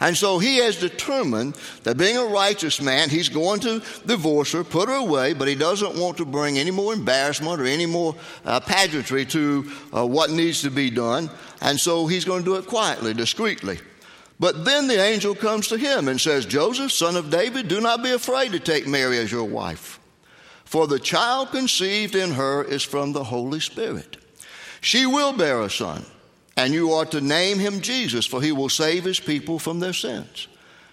And 0.00 0.16
so 0.16 0.38
he 0.38 0.58
has 0.58 0.76
determined 0.76 1.56
that 1.84 1.96
being 1.96 2.16
a 2.16 2.24
righteous 2.24 2.80
man, 2.80 3.08
he's 3.08 3.28
going 3.28 3.60
to 3.60 3.82
divorce 4.06 4.52
her, 4.52 4.64
put 4.64 4.88
her 4.88 4.96
away, 4.96 5.34
but 5.34 5.48
he 5.48 5.54
doesn't 5.54 5.96
want 5.96 6.16
to 6.18 6.24
bring 6.24 6.58
any 6.58 6.70
more 6.70 6.92
embarrassment 6.92 7.60
or 7.60 7.64
any 7.64 7.86
more 7.86 8.14
uh, 8.44 8.60
pageantry 8.60 9.24
to 9.26 9.70
uh, 9.96 10.06
what 10.06 10.30
needs 10.30 10.62
to 10.62 10.70
be 10.70 10.90
done. 10.90 11.30
And 11.60 11.78
so 11.78 12.06
he's 12.06 12.24
going 12.24 12.42
to 12.42 12.50
do 12.50 12.56
it 12.56 12.66
quietly, 12.66 13.14
discreetly. 13.14 13.78
But 14.40 14.64
then 14.64 14.88
the 14.88 15.00
angel 15.00 15.34
comes 15.34 15.68
to 15.68 15.78
him 15.78 16.08
and 16.08 16.20
says, 16.20 16.44
Joseph, 16.44 16.90
son 16.90 17.16
of 17.16 17.30
David, 17.30 17.68
do 17.68 17.80
not 17.80 18.02
be 18.02 18.10
afraid 18.10 18.52
to 18.52 18.60
take 18.60 18.86
Mary 18.86 19.18
as 19.18 19.30
your 19.30 19.44
wife, 19.44 20.00
for 20.64 20.86
the 20.86 20.98
child 20.98 21.50
conceived 21.50 22.16
in 22.16 22.32
her 22.32 22.64
is 22.64 22.82
from 22.82 23.12
the 23.12 23.24
Holy 23.24 23.60
Spirit. 23.60 24.16
She 24.80 25.06
will 25.06 25.32
bear 25.32 25.62
a 25.62 25.70
son 25.70 26.04
and 26.56 26.72
you 26.72 26.92
are 26.92 27.06
to 27.06 27.20
name 27.20 27.58
him 27.58 27.80
Jesus, 27.80 28.26
for 28.26 28.40
he 28.40 28.52
will 28.52 28.68
save 28.68 29.04
his 29.04 29.20
people 29.20 29.58
from 29.58 29.80
their 29.80 29.92
sins. 29.92 30.48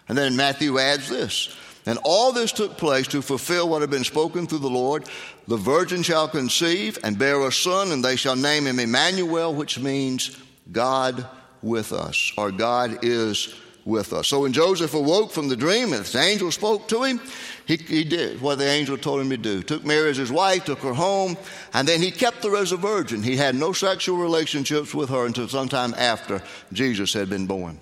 And 0.08 0.18
then 0.18 0.36
Matthew 0.36 0.80
adds 0.80 1.10
this. 1.10 1.56
And 1.86 1.98
all 2.04 2.32
this 2.32 2.52
took 2.52 2.78
place 2.78 3.08
to 3.08 3.22
fulfill 3.22 3.68
what 3.68 3.82
had 3.82 3.90
been 3.90 4.04
spoken 4.04 4.46
through 4.46 4.60
the 4.60 4.70
Lord. 4.70 5.06
The 5.48 5.58
virgin 5.58 6.04
shall 6.04 6.28
conceive 6.28 7.00
and 7.04 7.18
bear 7.18 7.42
a 7.46 7.52
son, 7.52 7.92
and 7.92 8.04
they 8.04 8.16
shall 8.16 8.36
name 8.36 8.68
him 8.68 8.80
Emmanuel, 8.80 9.54
which 9.54 9.80
means 9.80 10.38
God 10.72 11.26
with 11.62 11.92
us, 11.92 12.32
or 12.38 12.52
God 12.52 13.00
is 13.04 13.56
with 13.86 14.14
us. 14.14 14.28
So 14.28 14.42
when 14.42 14.54
Joseph 14.54 14.94
awoke 14.94 15.32
from 15.32 15.50
the 15.50 15.56
dream 15.56 15.94
and 15.94 16.06
the 16.06 16.20
angel 16.20 16.52
spoke 16.52 16.88
to 16.90 17.04
him, 17.04 17.20
he, 17.66 17.78
he, 17.78 18.04
did 18.04 18.42
what 18.42 18.58
the 18.58 18.68
angel 18.68 18.98
told 18.98 19.22
him 19.22 19.30
to 19.30 19.38
do. 19.38 19.64
Took 19.64 19.86
Mary 19.86 20.10
as 20.10 20.18
his 20.18 20.32
wife, 20.32 20.66
took 20.66 20.80
her 20.80 20.94
home, 20.94 21.38
and 21.74 21.88
then 21.88 22.02
he 22.02 22.12
kept 22.12 22.44
her 22.44 22.56
as 22.56 22.72
a 22.72 22.78
virgin. 22.78 23.24
He 23.24 23.38
had 23.38 23.56
no 23.56 23.74
sexual 23.74 24.18
relationships 24.18 24.94
with 24.94 25.10
her 25.10 25.26
until 25.26 25.48
sometime 25.48 25.94
after 25.98 26.42
Jesus 26.74 27.14
had 27.14 27.30
been 27.30 27.48
born. 27.48 27.80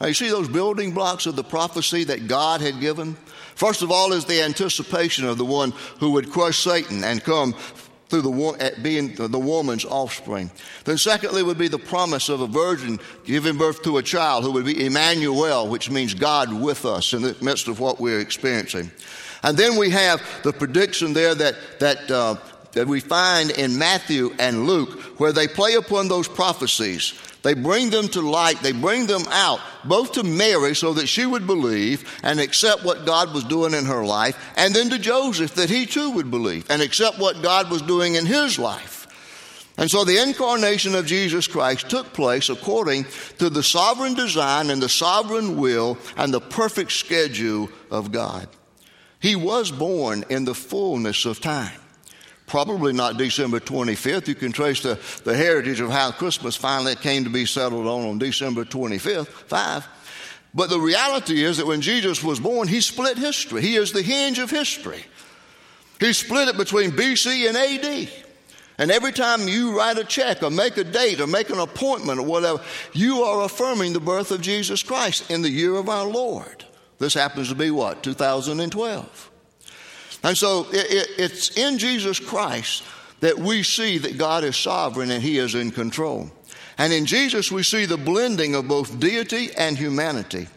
Now 0.00 0.08
you 0.08 0.14
see 0.14 0.28
those 0.28 0.48
building 0.48 0.92
blocks 0.92 1.26
of 1.26 1.36
the 1.36 1.44
prophecy 1.44 2.04
that 2.04 2.26
God 2.26 2.60
had 2.60 2.80
given? 2.80 3.14
First 3.54 3.82
of 3.82 3.90
all 3.90 4.12
is 4.12 4.24
the 4.24 4.42
anticipation 4.42 5.24
of 5.24 5.38
the 5.38 5.44
one 5.44 5.72
who 6.00 6.10
would 6.12 6.30
crush 6.30 6.58
Satan 6.58 7.04
and 7.04 7.22
come 7.22 7.54
through 8.08 8.22
the 8.22 8.74
being 8.82 9.14
the 9.14 9.38
woman's 9.38 9.84
offspring. 9.84 10.50
Then, 10.84 10.98
secondly, 10.98 11.42
would 11.42 11.58
be 11.58 11.68
the 11.68 11.78
promise 11.78 12.28
of 12.28 12.40
a 12.40 12.46
virgin 12.46 13.00
giving 13.24 13.56
birth 13.56 13.82
to 13.84 13.98
a 13.98 14.02
child 14.02 14.44
who 14.44 14.52
would 14.52 14.66
be 14.66 14.86
Emmanuel, 14.86 15.68
which 15.68 15.90
means 15.90 16.14
God 16.14 16.52
with 16.52 16.84
us 16.84 17.12
in 17.12 17.22
the 17.22 17.36
midst 17.40 17.68
of 17.68 17.80
what 17.80 18.00
we're 18.00 18.20
experiencing. 18.20 18.90
And 19.42 19.56
then 19.56 19.76
we 19.76 19.90
have 19.90 20.22
the 20.42 20.52
prediction 20.52 21.12
there 21.12 21.34
that 21.34 21.56
that. 21.80 22.10
Uh, 22.10 22.36
that 22.74 22.86
we 22.86 23.00
find 23.00 23.50
in 23.50 23.78
Matthew 23.78 24.34
and 24.38 24.66
Luke, 24.66 25.00
where 25.18 25.32
they 25.32 25.48
play 25.48 25.74
upon 25.74 26.08
those 26.08 26.28
prophecies 26.28 27.14
they 27.44 27.52
bring 27.52 27.90
them 27.90 28.08
to 28.08 28.22
light, 28.22 28.60
they 28.62 28.72
bring 28.72 29.06
them 29.06 29.26
out, 29.28 29.60
both 29.84 30.12
to 30.12 30.24
Mary 30.24 30.74
so 30.74 30.94
that 30.94 31.08
she 31.08 31.26
would 31.26 31.46
believe 31.46 32.18
and 32.22 32.40
accept 32.40 32.84
what 32.84 33.04
God 33.04 33.34
was 33.34 33.44
doing 33.44 33.74
in 33.74 33.84
her 33.84 34.02
life, 34.02 34.42
and 34.56 34.74
then 34.74 34.88
to 34.88 34.98
Joseph 34.98 35.54
that 35.56 35.68
he 35.68 35.84
too 35.84 36.10
would 36.12 36.30
believe 36.30 36.64
and 36.70 36.80
accept 36.80 37.18
what 37.18 37.42
God 37.42 37.70
was 37.70 37.82
doing 37.82 38.14
in 38.14 38.24
his 38.24 38.58
life. 38.58 39.02
And 39.76 39.90
so 39.90 40.04
the 40.04 40.22
incarnation 40.22 40.94
of 40.94 41.04
Jesus 41.04 41.46
Christ 41.46 41.90
took 41.90 42.14
place 42.14 42.48
according 42.48 43.04
to 43.38 43.50
the 43.50 43.62
sovereign 43.62 44.14
design 44.14 44.70
and 44.70 44.80
the 44.80 44.88
sovereign 44.88 45.58
will 45.58 45.98
and 46.16 46.32
the 46.32 46.40
perfect 46.40 46.92
schedule 46.92 47.68
of 47.90 48.10
God. 48.10 48.48
He 49.20 49.36
was 49.36 49.70
born 49.70 50.24
in 50.30 50.46
the 50.46 50.54
fullness 50.54 51.26
of 51.26 51.42
time. 51.42 51.78
Probably 52.54 52.92
not 52.92 53.16
December 53.16 53.58
25th. 53.58 54.28
You 54.28 54.36
can 54.36 54.52
trace 54.52 54.80
the, 54.80 54.96
the 55.24 55.36
heritage 55.36 55.80
of 55.80 55.90
how 55.90 56.12
Christmas 56.12 56.54
finally 56.54 56.94
came 56.94 57.24
to 57.24 57.28
be 57.28 57.46
settled 57.46 57.88
on 57.88 58.06
on 58.06 58.20
December 58.20 58.64
25th, 58.64 59.26
5. 59.26 59.88
But 60.54 60.70
the 60.70 60.78
reality 60.78 61.42
is 61.42 61.56
that 61.56 61.66
when 61.66 61.80
Jesus 61.80 62.22
was 62.22 62.38
born, 62.38 62.68
he 62.68 62.80
split 62.80 63.18
history. 63.18 63.60
He 63.60 63.74
is 63.74 63.90
the 63.90 64.02
hinge 64.02 64.38
of 64.38 64.52
history. 64.52 65.04
He 65.98 66.12
split 66.12 66.46
it 66.46 66.56
between 66.56 66.92
BC 66.92 67.48
and 67.48 67.56
AD. 67.56 68.08
And 68.78 68.92
every 68.92 69.10
time 69.10 69.48
you 69.48 69.76
write 69.76 69.98
a 69.98 70.04
check 70.04 70.44
or 70.44 70.50
make 70.50 70.76
a 70.76 70.84
date 70.84 71.20
or 71.20 71.26
make 71.26 71.50
an 71.50 71.58
appointment 71.58 72.20
or 72.20 72.24
whatever, 72.24 72.62
you 72.92 73.24
are 73.24 73.46
affirming 73.46 73.94
the 73.94 73.98
birth 73.98 74.30
of 74.30 74.40
Jesus 74.40 74.80
Christ 74.80 75.28
in 75.28 75.42
the 75.42 75.50
year 75.50 75.74
of 75.74 75.88
our 75.88 76.06
Lord. 76.06 76.64
This 77.00 77.14
happens 77.14 77.48
to 77.48 77.56
be 77.56 77.72
what? 77.72 78.04
2012. 78.04 79.32
And 80.24 80.36
so 80.36 80.66
it, 80.70 80.90
it, 80.90 81.08
it's 81.18 81.56
in 81.56 81.78
Jesus 81.78 82.18
Christ 82.18 82.82
that 83.20 83.38
we 83.38 83.62
see 83.62 83.98
that 83.98 84.18
God 84.18 84.42
is 84.42 84.56
sovereign 84.56 85.10
and 85.10 85.22
He 85.22 85.38
is 85.38 85.54
in 85.54 85.70
control. 85.70 86.30
And 86.78 86.92
in 86.92 87.06
Jesus, 87.06 87.52
we 87.52 87.62
see 87.62 87.84
the 87.86 87.96
blending 87.96 88.54
of 88.54 88.66
both 88.66 88.98
deity 88.98 89.50
and 89.56 89.78
humanity. 89.78 90.48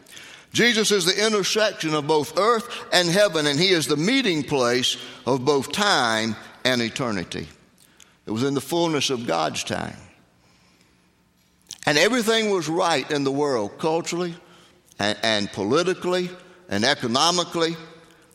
Jesus 0.54 0.92
is 0.92 1.06
the 1.06 1.26
intersection 1.26 1.94
of 1.94 2.08
both 2.08 2.40
earth 2.40 2.68
and 2.92 3.08
heaven, 3.08 3.46
and 3.46 3.60
He 3.60 3.70
is 3.70 3.86
the 3.86 3.98
meeting 3.98 4.42
place 4.42 4.98
of 5.28 5.46
both 5.46 5.72
time 5.72 6.36
and 6.64 6.82
eternity. 6.82 7.48
It 8.26 8.32
was 8.32 8.44
in 8.44 8.56
the 8.56 8.62
fullness 8.62 9.10
of 9.10 9.28
God's 9.28 9.64
time. 9.64 9.96
And 11.86 11.98
everything 11.98 12.50
was 12.50 12.68
right 12.68 13.10
in 13.12 13.24
the 13.24 13.32
world, 13.32 13.78
culturally 13.78 14.36
and, 15.00 15.18
and 15.24 15.52
politically 15.52 16.30
and 16.70 16.84
economically 16.84 17.78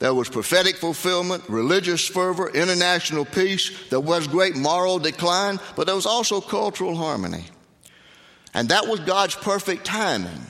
there 0.02 0.12
was 0.12 0.28
prophetic 0.28 0.78
fulfillment, 0.78 1.44
religious 1.48 2.08
fervor, 2.08 2.50
international 2.50 3.24
peace. 3.24 3.70
There 3.88 4.00
was 4.00 4.26
great 4.26 4.56
moral 4.56 4.98
decline, 4.98 5.60
but 5.76 5.86
there 5.86 5.94
was 5.94 6.06
also 6.06 6.40
cultural 6.40 6.96
harmony. 6.96 7.44
And 8.52 8.70
that 8.70 8.88
was 8.88 8.98
God's 8.98 9.36
perfect 9.36 9.84
timing 9.84 10.44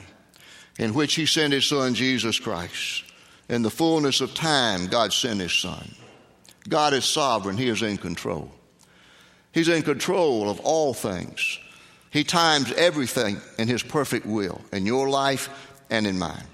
in 0.79 0.95
which 0.95 1.17
He 1.17 1.27
sent 1.27 1.53
His 1.53 1.67
Son, 1.67 1.93
Jesus 1.93 2.41
Christ. 2.41 3.05
In 3.51 3.61
the 3.61 3.69
fullness 3.69 4.23
of 4.23 4.33
time, 4.33 4.87
God 4.87 5.13
sent 5.13 5.41
His 5.41 5.53
Son. 5.53 5.97
God 6.67 6.95
is 6.95 7.05
sovereign, 7.05 7.59
He 7.59 7.69
is 7.69 7.83
in 7.83 7.99
control. 7.99 8.51
He's 9.53 9.69
in 9.69 9.83
control 9.83 10.49
of 10.49 10.61
all 10.61 10.95
things. 10.95 11.59
He 12.09 12.25
times 12.25 12.73
everything 12.73 13.37
in 13.59 13.69
His 13.69 13.83
perfect 13.83 14.25
will, 14.25 14.63
in 14.73 14.87
your 14.87 15.11
life 15.11 15.51
and 15.91 16.07
in 16.07 16.19
mine. 16.19 16.47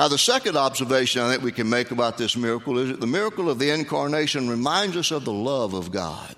Now, 0.00 0.08
the 0.08 0.16
second 0.16 0.56
observation 0.56 1.20
I 1.20 1.30
think 1.30 1.42
we 1.42 1.52
can 1.52 1.68
make 1.68 1.90
about 1.90 2.16
this 2.16 2.34
miracle 2.34 2.78
is 2.78 2.88
that 2.88 3.00
the 3.00 3.06
miracle 3.06 3.50
of 3.50 3.58
the 3.58 3.68
incarnation 3.68 4.48
reminds 4.48 4.96
us 4.96 5.10
of 5.10 5.26
the 5.26 5.32
love 5.32 5.74
of 5.74 5.92
God. 5.92 6.34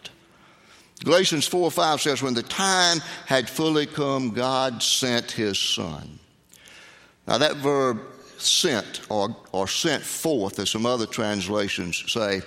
Galatians 1.05 1.47
4 1.47 1.71
5 1.71 2.01
says, 2.01 2.23
When 2.25 2.35
the 2.35 2.43
time 2.43 2.99
had 3.25 3.49
fully 3.49 3.87
come, 3.87 4.31
God 4.31 4.83
sent 4.83 5.31
his 5.31 5.61
Son. 5.61 6.19
Now, 7.29 7.39
that 7.39 7.55
verb 7.59 8.01
sent 8.37 9.03
or, 9.09 9.37
or 9.53 9.69
sent 9.69 10.03
forth, 10.03 10.59
as 10.59 10.69
some 10.71 10.85
other 10.85 11.07
translations 11.07 12.03
say, 12.13 12.43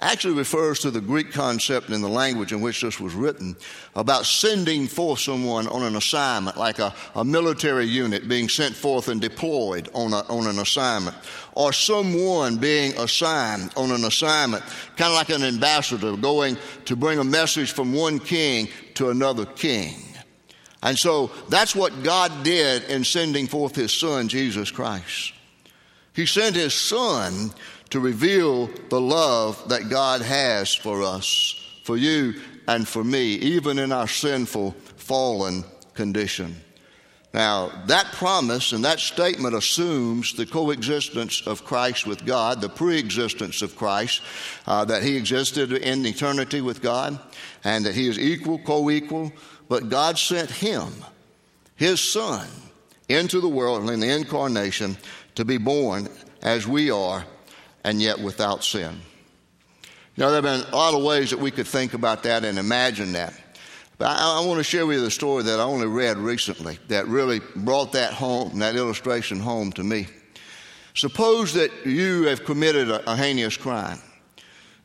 actually 0.00 0.34
refers 0.34 0.80
to 0.80 0.90
the 0.90 1.00
Greek 1.00 1.32
concept 1.32 1.90
in 1.90 2.00
the 2.00 2.08
language 2.08 2.52
in 2.52 2.60
which 2.60 2.82
this 2.82 2.98
was 2.98 3.14
written 3.14 3.56
about 3.94 4.26
sending 4.26 4.86
forth 4.86 5.20
someone 5.20 5.66
on 5.68 5.82
an 5.82 5.96
assignment, 5.96 6.56
like 6.56 6.78
a, 6.78 6.94
a 7.14 7.24
military 7.24 7.86
unit 7.86 8.28
being 8.28 8.48
sent 8.48 8.74
forth 8.74 9.08
and 9.08 9.20
deployed 9.20 9.88
on, 9.94 10.12
a, 10.12 10.20
on 10.28 10.46
an 10.46 10.58
assignment, 10.58 11.16
or 11.54 11.72
someone 11.72 12.56
being 12.56 12.92
assigned 12.98 13.72
on 13.76 13.90
an 13.90 14.04
assignment, 14.04 14.64
kind 14.96 15.10
of 15.10 15.14
like 15.14 15.30
an 15.30 15.44
ambassador 15.44 16.16
going 16.16 16.56
to 16.84 16.96
bring 16.96 17.18
a 17.18 17.24
message 17.24 17.72
from 17.72 17.92
one 17.92 18.18
king 18.18 18.68
to 18.94 19.10
another 19.10 19.46
king. 19.46 19.94
And 20.82 20.98
so 20.98 21.30
that's 21.48 21.74
what 21.74 22.02
God 22.02 22.44
did 22.44 22.84
in 22.84 23.04
sending 23.04 23.46
forth 23.46 23.74
His 23.74 23.92
Son, 23.92 24.28
Jesus 24.28 24.70
Christ. 24.70 25.32
He 26.12 26.26
sent 26.26 26.56
His 26.56 26.74
Son 26.74 27.52
to 27.94 28.00
reveal 28.00 28.66
the 28.88 29.00
love 29.00 29.68
that 29.68 29.88
God 29.88 30.20
has 30.20 30.74
for 30.74 31.04
us, 31.04 31.54
for 31.84 31.96
you 31.96 32.34
and 32.66 32.88
for 32.88 33.04
me, 33.04 33.34
even 33.34 33.78
in 33.78 33.92
our 33.92 34.08
sinful, 34.08 34.72
fallen 34.96 35.62
condition. 35.94 36.56
Now, 37.32 37.70
that 37.86 38.06
promise 38.06 38.72
and 38.72 38.84
that 38.84 38.98
statement 38.98 39.54
assumes 39.54 40.32
the 40.32 40.44
coexistence 40.44 41.46
of 41.46 41.64
Christ 41.64 42.04
with 42.04 42.26
God, 42.26 42.60
the 42.60 42.68
pre 42.68 42.98
existence 42.98 43.62
of 43.62 43.76
Christ, 43.76 44.22
uh, 44.66 44.84
that 44.86 45.04
he 45.04 45.16
existed 45.16 45.70
in 45.70 46.04
eternity 46.04 46.62
with 46.62 46.82
God, 46.82 47.16
and 47.62 47.86
that 47.86 47.94
he 47.94 48.08
is 48.08 48.18
equal, 48.18 48.58
co 48.58 48.90
equal, 48.90 49.32
but 49.68 49.88
God 49.88 50.18
sent 50.18 50.50
him, 50.50 50.88
his 51.76 52.00
son, 52.00 52.48
into 53.08 53.40
the 53.40 53.48
world 53.48 53.88
in 53.88 54.00
the 54.00 54.10
incarnation 54.10 54.96
to 55.36 55.44
be 55.44 55.58
born 55.58 56.08
as 56.42 56.66
we 56.66 56.90
are 56.90 57.24
and 57.84 58.00
yet 58.00 58.18
without 58.18 58.64
sin. 58.64 59.00
You 60.16 60.22
know, 60.22 60.30
there 60.30 60.42
have 60.42 60.62
been 60.62 60.72
a 60.72 60.76
lot 60.76 60.94
of 60.94 61.02
ways 61.02 61.30
that 61.30 61.38
we 61.38 61.50
could 61.50 61.66
think 61.66 61.92
about 61.94 62.22
that 62.22 62.44
and 62.44 62.58
imagine 62.58 63.12
that. 63.12 63.34
But 63.98 64.06
I, 64.06 64.40
I 64.40 64.46
want 64.46 64.58
to 64.58 64.64
share 64.64 64.86
with 64.86 64.98
you 64.98 65.04
the 65.04 65.10
story 65.10 65.44
that 65.44 65.60
I 65.60 65.62
only 65.62 65.86
read 65.86 66.18
recently 66.18 66.78
that 66.88 67.06
really 67.06 67.40
brought 67.54 67.92
that 67.92 68.12
home, 68.12 68.58
that 68.60 68.76
illustration 68.76 69.40
home 69.40 69.72
to 69.72 69.84
me. 69.84 70.06
Suppose 70.94 71.54
that 71.54 71.70
you 71.84 72.24
have 72.24 72.44
committed 72.44 72.90
a, 72.90 73.12
a 73.12 73.16
heinous 73.16 73.56
crime 73.56 74.00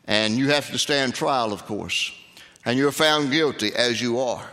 and 0.05 0.35
you 0.35 0.49
have 0.49 0.71
to 0.71 0.79
stand 0.79 1.13
trial, 1.13 1.53
of 1.53 1.65
course, 1.65 2.11
and 2.65 2.77
you're 2.77 2.91
found 2.91 3.31
guilty 3.31 3.73
as 3.75 4.01
you 4.01 4.19
are. 4.19 4.49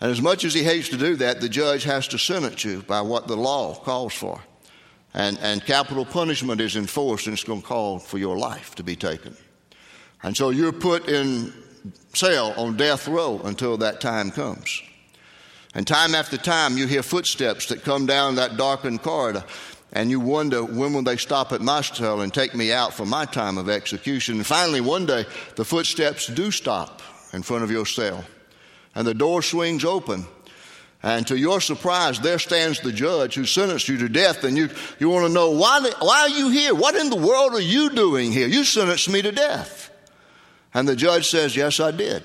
And 0.00 0.10
as 0.10 0.20
much 0.20 0.44
as 0.44 0.52
he 0.52 0.64
hates 0.64 0.88
to 0.88 0.96
do 0.96 1.14
that, 1.16 1.40
the 1.40 1.48
judge 1.48 1.84
has 1.84 2.08
to 2.08 2.18
sentence 2.18 2.64
you 2.64 2.82
by 2.82 3.00
what 3.00 3.28
the 3.28 3.36
law 3.36 3.74
calls 3.76 4.12
for. 4.12 4.40
And, 5.14 5.38
and 5.38 5.64
capital 5.64 6.04
punishment 6.04 6.60
is 6.60 6.74
enforced, 6.74 7.26
and 7.26 7.34
it's 7.34 7.44
going 7.44 7.62
to 7.62 7.66
call 7.66 7.98
for 8.00 8.18
your 8.18 8.36
life 8.36 8.74
to 8.74 8.82
be 8.82 8.96
taken. 8.96 9.36
And 10.22 10.36
so 10.36 10.50
you're 10.50 10.72
put 10.72 11.08
in 11.08 11.52
cell 12.14 12.52
on 12.56 12.76
death 12.76 13.06
row 13.06 13.40
until 13.44 13.76
that 13.78 14.00
time 14.00 14.30
comes. 14.30 14.82
And 15.74 15.86
time 15.86 16.14
after 16.14 16.36
time, 16.36 16.78
you 16.78 16.86
hear 16.86 17.02
footsteps 17.02 17.66
that 17.66 17.82
come 17.82 18.06
down 18.06 18.36
that 18.36 18.56
darkened 18.56 19.02
corridor, 19.02 19.44
and 19.92 20.10
you 20.10 20.18
wonder 20.18 20.64
when 20.64 20.92
will 20.92 21.02
they 21.02 21.16
stop 21.16 21.52
at 21.52 21.60
my 21.60 21.80
cell 21.80 22.20
and 22.20 22.32
take 22.32 22.54
me 22.54 22.72
out 22.72 22.94
for 22.94 23.06
my 23.06 23.24
time 23.24 23.58
of 23.58 23.68
execution. 23.68 24.36
And 24.36 24.46
finally, 24.46 24.80
one 24.80 25.06
day, 25.06 25.24
the 25.56 25.64
footsteps 25.64 26.26
do 26.26 26.50
stop 26.50 27.02
in 27.32 27.42
front 27.42 27.64
of 27.64 27.70
your 27.70 27.86
cell, 27.86 28.24
and 28.94 29.06
the 29.06 29.14
door 29.14 29.42
swings 29.42 29.84
open, 29.84 30.26
and 31.04 31.26
to 31.26 31.36
your 31.36 31.60
surprise, 31.60 32.18
there 32.18 32.38
stands 32.38 32.80
the 32.80 32.90
judge 32.90 33.34
who 33.34 33.44
sentenced 33.44 33.90
you 33.90 33.98
to 33.98 34.08
death, 34.08 34.42
and 34.42 34.56
you, 34.56 34.70
you 34.98 35.10
want 35.10 35.26
to 35.26 35.32
know, 35.32 35.50
why, 35.50 35.78
why 36.00 36.20
are 36.22 36.30
you 36.30 36.48
here? 36.48 36.74
What 36.74 36.94
in 36.94 37.10
the 37.10 37.16
world 37.16 37.52
are 37.52 37.60
you 37.60 37.90
doing 37.90 38.32
here? 38.32 38.48
You 38.48 38.64
sentenced 38.64 39.10
me 39.10 39.20
to 39.20 39.30
death. 39.30 39.90
And 40.72 40.88
the 40.88 40.96
judge 40.96 41.28
says, 41.28 41.54
Yes, 41.54 41.78
I 41.78 41.90
did. 41.90 42.24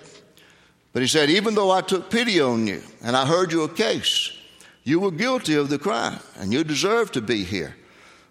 But 0.94 1.02
he 1.02 1.10
said, 1.10 1.30
Even 1.30 1.56
though 1.56 1.72
I 1.72 1.82
took 1.82 2.10
pity 2.10 2.40
on 2.40 2.68
you 2.68 2.82
and 3.04 3.18
I 3.18 3.26
heard 3.26 3.52
your 3.52 3.68
case, 3.68 4.32
you 4.86 5.02
were 5.02 5.12
guilty 5.12 5.56
of 5.56 5.70
the 5.70 5.78
crime 5.78 6.20
and 6.38 6.54
you 6.54 6.64
deserve 6.64 7.12
to 7.12 7.22
be 7.22 7.44
here. 7.44 7.76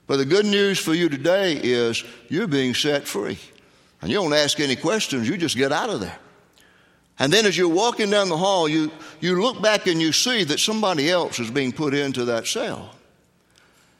But 0.07 0.17
the 0.17 0.25
good 0.25 0.47
news 0.47 0.78
for 0.78 0.95
you 0.95 1.11
today 1.11 1.61
is 1.62 2.02
you're 2.31 2.49
being 2.49 2.73
set 2.75 3.07
free. 3.07 3.38
And 4.00 4.11
you 4.11 4.17
don't 4.17 4.33
ask 4.33 4.59
any 4.61 4.76
questions, 4.76 5.28
you 5.28 5.37
just 5.37 5.59
get 5.59 5.73
out 5.73 5.90
of 5.90 6.00
there. 6.00 6.19
And 7.18 7.32
then 7.32 7.46
as 7.46 7.56
you're 7.56 7.68
walking 7.68 8.10
down 8.10 8.28
the 8.28 8.37
hall, 8.37 8.68
you, 8.68 8.92
you 9.20 9.40
look 9.40 9.60
back 9.60 9.87
and 9.87 10.00
you 10.00 10.12
see 10.12 10.44
that 10.44 10.60
somebody 10.60 11.10
else 11.10 11.38
is 11.40 11.50
being 11.50 11.72
put 11.72 11.94
into 11.94 12.26
that 12.26 12.46
cell. 12.46 12.94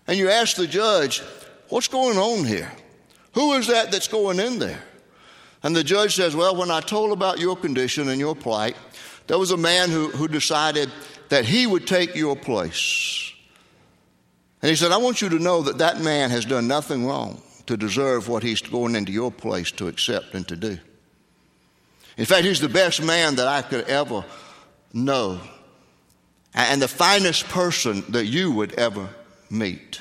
And 0.06 0.16
you 0.16 0.30
ask 0.30 0.56
the 0.56 0.66
judge, 0.66 1.22
What's 1.68 1.88
going 1.88 2.16
on 2.16 2.46
here? 2.46 2.72
Who 3.34 3.52
is 3.52 3.66
that 3.66 3.92
that's 3.92 4.08
going 4.08 4.40
in 4.40 4.58
there? 4.58 4.82
And 5.62 5.76
the 5.76 5.84
judge 5.84 6.14
says, 6.14 6.34
Well, 6.34 6.56
when 6.56 6.70
I 6.70 6.80
told 6.80 7.12
about 7.12 7.38
your 7.38 7.56
condition 7.56 8.08
and 8.08 8.18
your 8.18 8.34
plight, 8.34 8.76
there 9.26 9.38
was 9.38 9.50
a 9.50 9.56
man 9.56 9.90
who, 9.90 10.08
who 10.08 10.28
decided 10.28 10.90
that 11.28 11.44
he 11.44 11.66
would 11.66 11.87
take 11.87 12.14
your 12.14 12.37
place. 12.37 13.32
And 14.62 14.70
he 14.70 14.76
said, 14.76 14.92
I 14.92 14.96
want 14.96 15.20
you 15.20 15.28
to 15.28 15.38
know 15.38 15.62
that 15.62 15.78
that 15.78 16.00
man 16.00 16.30
has 16.30 16.44
done 16.44 16.66
nothing 16.66 17.06
wrong 17.06 17.42
to 17.66 17.76
deserve 17.76 18.28
what 18.28 18.42
he's 18.42 18.62
going 18.62 18.96
into 18.96 19.12
your 19.12 19.30
place 19.30 19.70
to 19.72 19.88
accept 19.88 20.34
and 20.34 20.48
to 20.48 20.56
do. 20.56 20.78
In 22.18 22.25
fact, 22.25 22.44
he's 22.44 22.60
the 22.60 22.68
best 22.68 23.00
man 23.00 23.37
that 23.37 23.46
I 23.46 23.62
could 23.62 23.84
ever 23.84 24.25
know 24.92 25.40
and 26.52 26.82
the 26.82 26.88
finest 26.88 27.46
person 27.48 28.02
that 28.08 28.26
you 28.26 28.50
would 28.50 28.75
ever 28.75 29.08
meet. 29.48 30.00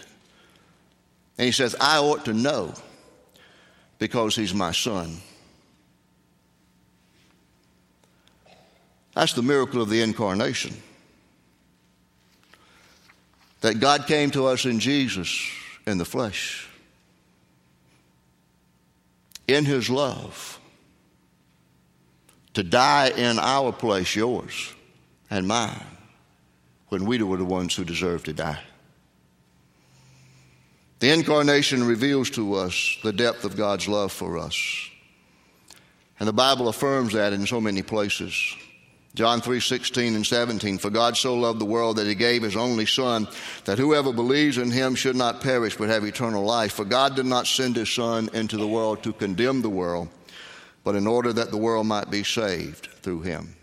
And 1.37 1.45
he 1.45 1.51
says, 1.51 1.75
I 1.79 1.99
ought 1.99 2.25
to 2.25 2.33
know 2.33 2.73
because 3.99 4.35
he's 4.35 4.55
my 4.55 4.71
son. 4.71 5.17
That's 9.13 9.33
the 9.33 9.43
miracle 9.43 9.81
of 9.83 9.89
the 9.89 10.01
incarnation. 10.01 10.75
That 13.61 13.79
God 13.79 14.07
came 14.07 14.31
to 14.31 14.47
us 14.47 14.65
in 14.65 14.79
Jesus 14.79 15.47
in 15.85 15.99
the 15.99 16.05
flesh, 16.05 16.67
in 19.47 19.65
his 19.65 19.89
love 19.89 20.56
to 22.57 22.63
die 22.63 23.09
in 23.09 23.37
our 23.37 23.71
place, 23.71 24.15
yours 24.15 24.73
and 25.29 25.47
mine, 25.47 25.79
when 26.89 27.05
we 27.05 27.21
were 27.21 27.37
the 27.37 27.45
ones 27.45 27.75
who 27.75 27.85
deserved 27.85 28.25
to 28.25 28.33
die. 28.33 28.59
The 30.97 31.11
incarnation 31.11 31.83
reveals 31.83 32.31
to 32.31 32.55
us 32.55 32.97
the 33.03 33.13
depth 33.13 33.43
of 33.43 33.55
God's 33.55 33.87
love 33.87 34.11
for 34.11 34.39
us. 34.39 34.89
And 36.19 36.27
the 36.27 36.33
Bible 36.33 36.67
affirms 36.67 37.13
that 37.13 37.31
in 37.31 37.45
so 37.45 37.61
many 37.61 37.83
places. 37.83 38.55
John 39.13 39.39
3 39.39 39.59
16 39.59 40.15
and 40.15 40.25
17. 40.25 40.79
For 40.79 40.89
God 40.89 41.15
so 41.15 41.35
loved 41.35 41.59
the 41.59 41.65
world 41.65 41.97
that 41.97 42.07
he 42.07 42.15
gave 42.15 42.41
his 42.41 42.55
only 42.55 42.87
Son, 42.87 43.27
that 43.65 43.77
whoever 43.77 44.11
believes 44.11 44.57
in 44.57 44.71
him 44.71 44.95
should 44.95 45.15
not 45.15 45.41
perish 45.41 45.77
but 45.77 45.89
have 45.89 46.03
eternal 46.03 46.43
life. 46.43 46.73
For 46.73 46.85
God 46.85 47.15
did 47.15 47.27
not 47.27 47.45
send 47.45 47.75
his 47.75 47.93
Son 47.93 48.31
into 48.33 48.57
the 48.57 48.67
world 48.67 49.03
to 49.03 49.13
condemn 49.13 49.61
the 49.61 49.69
world, 49.69 50.07
but 50.87 50.95
in 50.95 51.05
order 51.05 51.33
that 51.33 51.51
the 51.51 51.57
world 51.57 51.85
might 51.85 52.09
be 52.09 52.23
saved 52.23 52.87
through 53.01 53.19
him. 53.19 53.57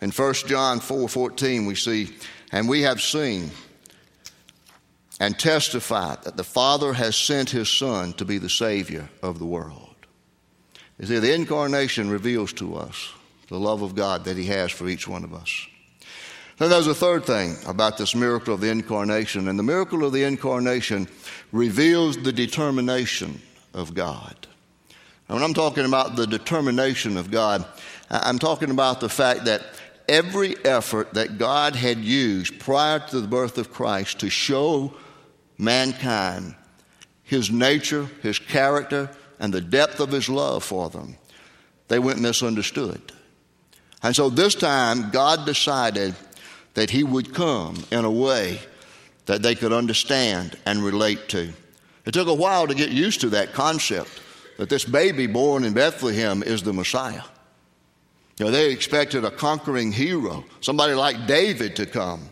In 0.00 0.12
1 0.12 0.34
John 0.46 0.78
4 0.78 1.08
14, 1.08 1.66
we 1.66 1.74
see, 1.74 2.14
and 2.52 2.68
we 2.68 2.82
have 2.82 3.02
seen 3.02 3.50
and 5.18 5.36
testified 5.36 6.22
that 6.22 6.36
the 6.36 6.44
Father 6.44 6.92
has 6.92 7.16
sent 7.16 7.50
his 7.50 7.68
Son 7.68 8.12
to 8.12 8.24
be 8.24 8.38
the 8.38 8.48
Savior 8.48 9.08
of 9.24 9.40
the 9.40 9.44
world. 9.44 9.96
You 11.00 11.08
see, 11.08 11.18
the 11.18 11.34
incarnation 11.34 12.08
reveals 12.08 12.52
to 12.52 12.76
us 12.76 13.10
the 13.48 13.58
love 13.58 13.82
of 13.82 13.96
God 13.96 14.24
that 14.26 14.36
he 14.36 14.46
has 14.46 14.70
for 14.70 14.88
each 14.88 15.08
one 15.08 15.24
of 15.24 15.34
us. 15.34 15.66
Then 16.58 16.70
there's 16.70 16.86
a 16.86 16.94
third 16.94 17.24
thing 17.24 17.56
about 17.66 17.98
this 17.98 18.14
miracle 18.14 18.54
of 18.54 18.60
the 18.60 18.70
incarnation, 18.70 19.48
and 19.48 19.58
the 19.58 19.64
miracle 19.64 20.04
of 20.04 20.12
the 20.12 20.22
incarnation 20.22 21.08
reveals 21.50 22.16
the 22.18 22.32
determination 22.32 23.42
of 23.74 23.94
God. 23.94 24.46
And 25.30 25.36
when 25.36 25.44
I'm 25.44 25.54
talking 25.54 25.84
about 25.84 26.16
the 26.16 26.26
determination 26.26 27.16
of 27.16 27.30
God, 27.30 27.64
I'm 28.10 28.40
talking 28.40 28.72
about 28.72 28.98
the 28.98 29.08
fact 29.08 29.44
that 29.44 29.62
every 30.08 30.56
effort 30.64 31.14
that 31.14 31.38
God 31.38 31.76
had 31.76 31.98
used 31.98 32.58
prior 32.58 32.98
to 32.98 33.20
the 33.20 33.28
birth 33.28 33.56
of 33.56 33.72
Christ 33.72 34.18
to 34.18 34.28
show 34.28 34.92
mankind 35.56 36.56
his 37.22 37.48
nature, 37.48 38.08
his 38.24 38.40
character, 38.40 39.08
and 39.38 39.54
the 39.54 39.60
depth 39.60 40.00
of 40.00 40.10
his 40.10 40.28
love 40.28 40.64
for 40.64 40.90
them, 40.90 41.16
they 41.86 42.00
went 42.00 42.20
misunderstood. 42.20 43.00
And 44.02 44.16
so 44.16 44.30
this 44.30 44.56
time, 44.56 45.10
God 45.10 45.46
decided 45.46 46.16
that 46.74 46.90
he 46.90 47.04
would 47.04 47.32
come 47.32 47.84
in 47.92 48.04
a 48.04 48.10
way 48.10 48.58
that 49.26 49.42
they 49.42 49.54
could 49.54 49.72
understand 49.72 50.58
and 50.66 50.82
relate 50.82 51.28
to. 51.28 51.52
It 52.04 52.14
took 52.14 52.26
a 52.26 52.34
while 52.34 52.66
to 52.66 52.74
get 52.74 52.90
used 52.90 53.20
to 53.20 53.28
that 53.28 53.52
concept 53.52 54.10
that 54.60 54.68
this 54.68 54.84
baby 54.84 55.26
born 55.26 55.64
in 55.64 55.72
Bethlehem 55.72 56.42
is 56.42 56.62
the 56.62 56.74
Messiah. 56.74 57.22
You 58.38 58.44
know, 58.44 58.50
they 58.50 58.70
expected 58.70 59.24
a 59.24 59.30
conquering 59.30 59.90
hero, 59.90 60.44
somebody 60.60 60.92
like 60.92 61.26
David 61.26 61.76
to 61.76 61.86
come 61.86 62.28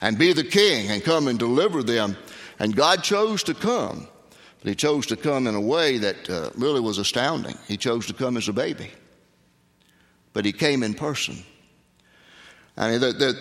and 0.00 0.16
be 0.16 0.32
the 0.32 0.42
king 0.42 0.90
and 0.90 1.04
come 1.04 1.28
and 1.28 1.38
deliver 1.38 1.82
them. 1.82 2.16
And 2.58 2.74
God 2.74 3.04
chose 3.04 3.42
to 3.42 3.52
come, 3.52 4.08
but 4.60 4.70
He 4.70 4.74
chose 4.74 5.04
to 5.08 5.16
come 5.16 5.46
in 5.46 5.54
a 5.54 5.60
way 5.60 5.98
that 5.98 6.30
uh, 6.30 6.48
really 6.54 6.80
was 6.80 6.96
astounding. 6.96 7.58
He 7.68 7.76
chose 7.76 8.06
to 8.06 8.14
come 8.14 8.38
as 8.38 8.48
a 8.48 8.54
baby, 8.54 8.90
but 10.32 10.46
He 10.46 10.52
came 10.52 10.82
in 10.82 10.94
person. 10.94 11.44
I 12.78 12.92
mean, 12.92 13.00
the, 13.00 13.12
the, 13.12 13.32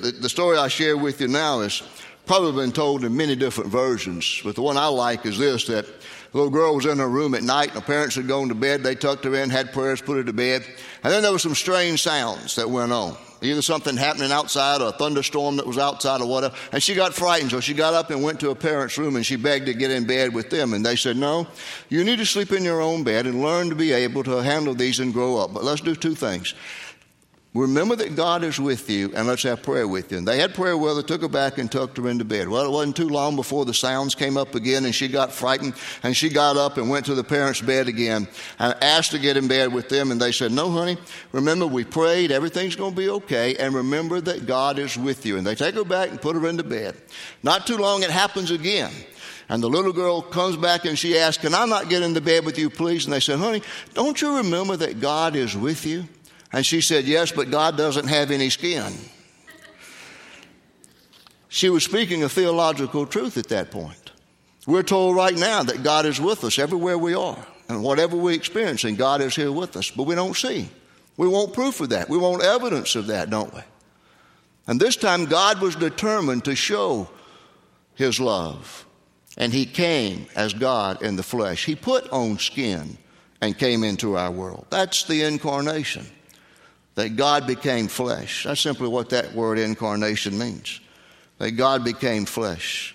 the, 0.00 0.12
the 0.20 0.28
story 0.28 0.56
I 0.56 0.68
share 0.68 0.96
with 0.96 1.20
you 1.20 1.26
now 1.26 1.62
is 1.62 1.82
probably 2.26 2.52
been 2.52 2.72
told 2.72 3.04
in 3.04 3.16
many 3.16 3.36
different 3.36 3.70
versions, 3.70 4.40
but 4.44 4.54
the 4.54 4.62
one 4.62 4.76
I 4.76 4.86
like 4.86 5.26
is 5.26 5.38
this 5.38 5.66
that 5.66 5.86
the 6.32 6.38
little 6.38 6.50
girl 6.50 6.74
was 6.74 6.86
in 6.86 6.98
her 6.98 7.08
room 7.08 7.34
at 7.34 7.42
night, 7.42 7.68
and 7.68 7.78
her 7.78 7.86
parents 7.86 8.16
had 8.16 8.26
gone 8.26 8.48
to 8.48 8.54
bed. 8.54 8.82
They 8.82 8.94
tucked 8.94 9.24
her 9.24 9.34
in, 9.34 9.50
had 9.50 9.72
prayers, 9.72 10.00
put 10.00 10.16
her 10.16 10.24
to 10.24 10.32
bed. 10.32 10.64
And 11.04 11.12
then 11.12 11.22
there 11.22 11.30
were 11.30 11.38
some 11.38 11.54
strange 11.54 12.00
sounds 12.00 12.56
that 12.56 12.70
went 12.70 12.90
on. 12.90 13.18
Either 13.42 13.60
something 13.60 13.96
happening 13.96 14.32
outside 14.32 14.80
or 14.80 14.88
a 14.88 14.92
thunderstorm 14.92 15.56
that 15.56 15.66
was 15.66 15.76
outside 15.76 16.22
or 16.22 16.28
whatever. 16.28 16.54
And 16.70 16.82
she 16.82 16.94
got 16.94 17.12
frightened, 17.12 17.50
so 17.50 17.60
she 17.60 17.74
got 17.74 17.92
up 17.92 18.10
and 18.10 18.22
went 18.22 18.40
to 18.40 18.48
her 18.48 18.54
parents' 18.54 18.96
room 18.96 19.16
and 19.16 19.26
she 19.26 19.36
begged 19.36 19.66
to 19.66 19.74
get 19.74 19.90
in 19.90 20.06
bed 20.06 20.32
with 20.32 20.48
them. 20.48 20.72
And 20.72 20.86
they 20.86 20.96
said, 20.96 21.16
No, 21.16 21.48
you 21.88 22.04
need 22.04 22.18
to 22.18 22.26
sleep 22.26 22.52
in 22.52 22.62
your 22.62 22.80
own 22.80 23.02
bed 23.02 23.26
and 23.26 23.42
learn 23.42 23.68
to 23.68 23.74
be 23.74 23.92
able 23.92 24.22
to 24.24 24.36
handle 24.42 24.74
these 24.74 25.00
and 25.00 25.12
grow 25.12 25.38
up. 25.38 25.52
But 25.52 25.64
let's 25.64 25.80
do 25.80 25.96
two 25.96 26.14
things. 26.14 26.54
Remember 27.54 27.94
that 27.96 28.16
God 28.16 28.44
is 28.44 28.58
with 28.58 28.88
you, 28.88 29.12
and 29.14 29.28
let's 29.28 29.42
have 29.42 29.62
prayer 29.62 29.86
with 29.86 30.10
you. 30.10 30.16
And 30.16 30.26
they 30.26 30.38
had 30.38 30.54
prayer 30.54 30.74
with 30.74 30.96
her, 30.96 31.02
took 31.02 31.20
her 31.20 31.28
back, 31.28 31.58
and 31.58 31.70
tucked 31.70 31.98
her 31.98 32.08
into 32.08 32.24
bed. 32.24 32.48
Well, 32.48 32.64
it 32.64 32.70
wasn't 32.70 32.96
too 32.96 33.10
long 33.10 33.36
before 33.36 33.66
the 33.66 33.74
sounds 33.74 34.14
came 34.14 34.38
up 34.38 34.54
again, 34.54 34.86
and 34.86 34.94
she 34.94 35.06
got 35.06 35.32
frightened, 35.32 35.74
and 36.02 36.16
she 36.16 36.30
got 36.30 36.56
up 36.56 36.78
and 36.78 36.88
went 36.88 37.04
to 37.06 37.14
the 37.14 37.22
parents' 37.22 37.60
bed 37.60 37.88
again 37.88 38.26
and 38.58 38.74
asked 38.80 39.10
to 39.10 39.18
get 39.18 39.36
in 39.36 39.48
bed 39.48 39.70
with 39.70 39.90
them. 39.90 40.10
And 40.10 40.18
they 40.18 40.32
said, 40.32 40.50
No, 40.50 40.70
honey, 40.70 40.96
remember 41.32 41.66
we 41.66 41.84
prayed, 41.84 42.32
everything's 42.32 42.74
going 42.74 42.92
to 42.92 42.96
be 42.96 43.10
okay, 43.10 43.54
and 43.56 43.74
remember 43.74 44.22
that 44.22 44.46
God 44.46 44.78
is 44.78 44.96
with 44.96 45.26
you. 45.26 45.36
And 45.36 45.46
they 45.46 45.54
take 45.54 45.74
her 45.74 45.84
back 45.84 46.08
and 46.08 46.22
put 46.22 46.36
her 46.36 46.48
into 46.48 46.64
bed. 46.64 46.96
Not 47.42 47.66
too 47.66 47.76
long, 47.76 48.02
it 48.02 48.10
happens 48.10 48.50
again. 48.50 48.92
And 49.50 49.62
the 49.62 49.68
little 49.68 49.92
girl 49.92 50.22
comes 50.22 50.56
back 50.56 50.86
and 50.86 50.98
she 50.98 51.18
asks, 51.18 51.42
Can 51.42 51.54
I 51.54 51.66
not 51.66 51.90
get 51.90 52.02
into 52.02 52.22
bed 52.22 52.46
with 52.46 52.58
you, 52.58 52.70
please? 52.70 53.04
And 53.04 53.12
they 53.12 53.20
said, 53.20 53.38
Honey, 53.38 53.60
don't 53.92 54.18
you 54.22 54.38
remember 54.38 54.74
that 54.78 55.00
God 55.00 55.36
is 55.36 55.54
with 55.54 55.84
you? 55.84 56.08
And 56.52 56.66
she 56.66 56.80
said, 56.80 57.04
Yes, 57.04 57.32
but 57.32 57.50
God 57.50 57.76
doesn't 57.76 58.08
have 58.08 58.30
any 58.30 58.50
skin. 58.50 58.92
She 61.48 61.68
was 61.68 61.84
speaking 61.84 62.22
a 62.22 62.28
theological 62.28 63.06
truth 63.06 63.36
at 63.36 63.48
that 63.48 63.70
point. 63.70 64.12
We're 64.66 64.82
told 64.82 65.16
right 65.16 65.36
now 65.36 65.62
that 65.62 65.82
God 65.82 66.06
is 66.06 66.20
with 66.20 66.44
us 66.44 66.58
everywhere 66.58 66.96
we 66.96 67.14
are. 67.14 67.46
And 67.68 67.82
whatever 67.82 68.16
we 68.16 68.34
experience, 68.34 68.84
and 68.84 68.96
God 68.96 69.20
is 69.20 69.34
here 69.34 69.52
with 69.52 69.76
us. 69.76 69.90
But 69.90 70.04
we 70.04 70.14
don't 70.14 70.36
see. 70.36 70.68
We 71.16 71.28
want 71.28 71.52
proof 71.52 71.80
of 71.80 71.90
that. 71.90 72.08
We 72.08 72.18
want 72.18 72.42
evidence 72.42 72.94
of 72.94 73.08
that, 73.08 73.30
don't 73.30 73.52
we? 73.52 73.60
And 74.66 74.80
this 74.80 74.96
time, 74.96 75.26
God 75.26 75.60
was 75.60 75.74
determined 75.74 76.44
to 76.44 76.54
show 76.54 77.08
His 77.94 78.20
love. 78.20 78.86
And 79.36 79.52
He 79.52 79.66
came 79.66 80.26
as 80.36 80.54
God 80.54 81.02
in 81.02 81.16
the 81.16 81.22
flesh. 81.22 81.64
He 81.64 81.74
put 81.74 82.08
on 82.10 82.38
skin 82.38 82.98
and 83.40 83.58
came 83.58 83.84
into 83.84 84.16
our 84.16 84.30
world. 84.30 84.66
That's 84.70 85.04
the 85.04 85.22
incarnation 85.22 86.06
that 86.94 87.16
God 87.16 87.46
became 87.46 87.88
flesh. 87.88 88.44
That's 88.44 88.60
simply 88.60 88.88
what 88.88 89.10
that 89.10 89.34
word 89.34 89.58
incarnation 89.58 90.38
means. 90.38 90.80
That 91.38 91.52
God 91.52 91.84
became 91.84 92.24
flesh 92.24 92.94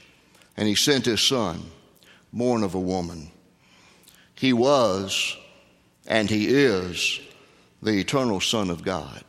and 0.56 0.68
He 0.68 0.76
sent 0.76 1.06
His 1.06 1.22
Son, 1.22 1.64
born 2.32 2.64
of 2.64 2.76
a 2.76 2.80
woman. 2.80 3.32
He 4.36 4.54
was 4.54 5.36
and 6.08 6.30
He 6.30 6.48
is 6.48 7.20
the 7.82 8.00
eternal 8.00 8.40
Son 8.40 8.70
of 8.70 8.84
God. 8.84 9.24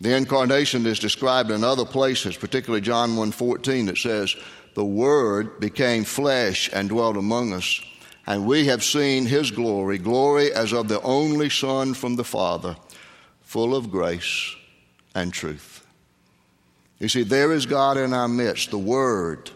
The 0.00 0.16
incarnation 0.16 0.86
is 0.86 0.98
described 0.98 1.50
in 1.50 1.62
other 1.62 1.84
places, 1.84 2.36
particularly 2.36 2.80
John 2.80 3.16
1:14 3.16 3.86
that 3.86 3.98
says, 3.98 4.34
"The 4.74 4.84
word 4.84 5.60
became 5.60 6.04
flesh 6.04 6.70
and 6.72 6.88
dwelt 6.88 7.18
among 7.18 7.52
us, 7.52 7.80
and 8.26 8.46
we 8.46 8.66
have 8.66 8.82
seen 8.82 9.26
his 9.26 9.50
glory, 9.50 9.98
glory 9.98 10.52
as 10.52 10.72
of 10.72 10.88
the 10.88 11.02
only 11.02 11.50
Son 11.50 11.92
from 11.92 12.16
the 12.16 12.24
Father, 12.24 12.76
full 13.50 13.74
of 13.74 13.90
grace 13.90 14.54
and 15.12 15.32
truth. 15.32 15.84
You 17.00 17.08
see, 17.08 17.24
there 17.24 17.50
is 17.50 17.66
God 17.66 17.96
in 17.96 18.12
our 18.12 18.28
midst, 18.28 18.70
the 18.70 18.78
Word, 18.78 19.50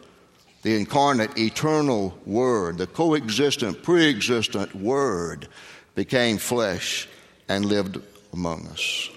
the 0.63 0.77
incarnate, 0.77 1.39
eternal 1.39 2.19
Word, 2.27 2.77
the 2.77 2.89
coexistent, 2.89 3.85
pre 3.85 4.11
existent 4.11 4.75
Word 4.75 5.47
became 5.95 6.39
flesh 6.39 7.09
and 7.49 7.67
lived 7.67 8.01
among 8.33 8.67
us. 8.67 9.11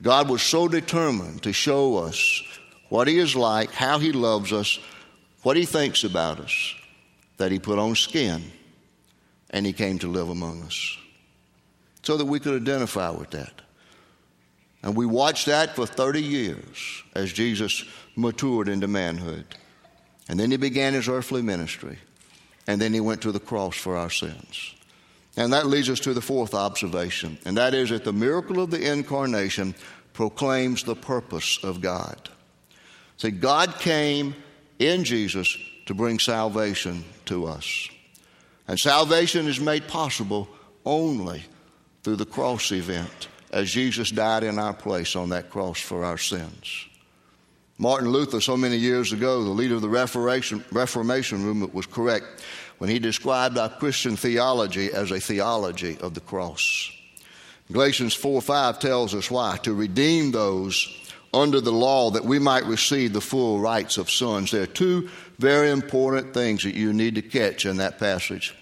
God 0.00 0.30
was 0.30 0.40
so 0.40 0.66
determined 0.66 1.42
to 1.42 1.52
show 1.52 1.98
us 1.98 2.42
what 2.88 3.06
He 3.06 3.18
is 3.18 3.36
like, 3.36 3.70
how 3.70 3.98
He 3.98 4.12
loves 4.12 4.50
us, 4.50 4.78
what 5.42 5.58
He 5.58 5.66
thinks 5.66 6.04
about 6.04 6.40
us, 6.40 6.74
that 7.36 7.52
He 7.52 7.58
put 7.58 7.78
on 7.78 7.94
skin 7.94 8.50
and 9.50 9.66
He 9.66 9.74
came 9.74 9.98
to 9.98 10.08
live 10.08 10.30
among 10.30 10.62
us 10.62 10.96
so 12.02 12.16
that 12.16 12.24
we 12.24 12.40
could 12.40 12.62
identify 12.62 13.10
with 13.10 13.32
that. 13.32 13.60
And 14.82 14.96
we 14.96 15.06
watched 15.06 15.46
that 15.46 15.76
for 15.76 15.86
30 15.86 16.22
years 16.22 17.02
as 17.14 17.32
Jesus 17.32 17.84
matured 18.16 18.68
into 18.68 18.88
manhood. 18.88 19.44
And 20.28 20.38
then 20.38 20.50
he 20.50 20.56
began 20.56 20.94
his 20.94 21.08
earthly 21.08 21.42
ministry. 21.42 21.98
And 22.66 22.80
then 22.80 22.94
he 22.94 23.00
went 23.00 23.22
to 23.22 23.32
the 23.32 23.40
cross 23.40 23.76
for 23.76 23.96
our 23.96 24.10
sins. 24.10 24.74
And 25.36 25.52
that 25.52 25.66
leads 25.66 25.88
us 25.88 26.00
to 26.00 26.14
the 26.14 26.20
fourth 26.20 26.54
observation, 26.54 27.38
and 27.44 27.56
that 27.56 27.72
is 27.72 27.90
that 27.90 28.04
the 28.04 28.12
miracle 28.12 28.60
of 28.60 28.70
the 28.70 28.90
incarnation 28.90 29.74
proclaims 30.12 30.82
the 30.82 30.96
purpose 30.96 31.58
of 31.62 31.80
God. 31.80 32.28
See, 33.16 33.30
God 33.30 33.78
came 33.78 34.34
in 34.78 35.04
Jesus 35.04 35.56
to 35.86 35.94
bring 35.94 36.18
salvation 36.18 37.04
to 37.26 37.46
us. 37.46 37.88
And 38.66 38.78
salvation 38.78 39.46
is 39.46 39.60
made 39.60 39.86
possible 39.88 40.48
only 40.84 41.44
through 42.02 42.16
the 42.16 42.26
cross 42.26 42.72
event 42.72 43.28
as 43.50 43.70
Jesus 43.70 44.10
died 44.10 44.44
in 44.44 44.58
our 44.58 44.74
place 44.74 45.16
on 45.16 45.30
that 45.30 45.50
cross 45.50 45.80
for 45.80 46.04
our 46.04 46.18
sins. 46.18 46.86
Martin 47.78 48.10
Luther, 48.10 48.40
so 48.40 48.56
many 48.56 48.76
years 48.76 49.12
ago, 49.12 49.42
the 49.42 49.50
leader 49.50 49.76
of 49.76 49.82
the 49.82 49.88
Reformation, 49.88 50.62
Reformation 50.70 51.38
movement, 51.38 51.72
was 51.72 51.86
correct 51.86 52.44
when 52.78 52.90
he 52.90 52.98
described 52.98 53.56
our 53.56 53.70
Christian 53.70 54.16
theology 54.16 54.92
as 54.92 55.10
a 55.10 55.20
theology 55.20 55.96
of 56.00 56.14
the 56.14 56.20
cross. 56.20 56.92
Galatians 57.72 58.14
4 58.14 58.42
5 58.42 58.78
tells 58.80 59.14
us 59.14 59.30
why 59.30 59.58
to 59.62 59.72
redeem 59.72 60.30
those 60.30 60.88
under 61.32 61.60
the 61.60 61.72
law 61.72 62.10
that 62.10 62.24
we 62.24 62.38
might 62.38 62.64
receive 62.64 63.12
the 63.12 63.20
full 63.20 63.60
rights 63.60 63.96
of 63.96 64.10
sons. 64.10 64.50
There 64.50 64.62
are 64.62 64.66
two 64.66 65.08
very 65.38 65.70
important 65.70 66.34
things 66.34 66.64
that 66.64 66.74
you 66.74 66.92
need 66.92 67.14
to 67.14 67.22
catch 67.22 67.66
in 67.66 67.76
that 67.76 67.98
passage. 67.98 68.54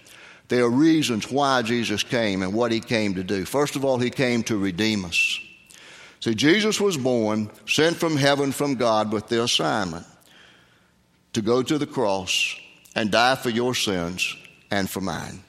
There 0.49 0.63
are 0.63 0.69
reasons 0.69 1.31
why 1.31 1.61
Jesus 1.61 2.03
came 2.03 2.41
and 2.41 2.53
what 2.53 2.71
he 2.71 2.79
came 2.79 3.13
to 3.15 3.23
do. 3.23 3.45
First 3.45 3.75
of 3.75 3.85
all, 3.85 3.99
he 3.99 4.09
came 4.09 4.43
to 4.43 4.57
redeem 4.57 5.05
us. 5.05 5.39
See, 6.19 6.35
Jesus 6.35 6.81
was 6.81 6.97
born, 6.97 7.49
sent 7.67 7.95
from 7.95 8.17
heaven 8.17 8.51
from 8.51 8.75
God 8.75 9.13
with 9.13 9.27
the 9.27 9.43
assignment 9.43 10.05
to 11.33 11.41
go 11.41 11.61
to 11.63 11.77
the 11.77 11.85
cross 11.85 12.55
and 12.95 13.11
die 13.11 13.35
for 13.35 13.49
your 13.49 13.75
sins 13.75 14.35
and 14.71 14.89
for 14.89 15.01
mine, 15.01 15.43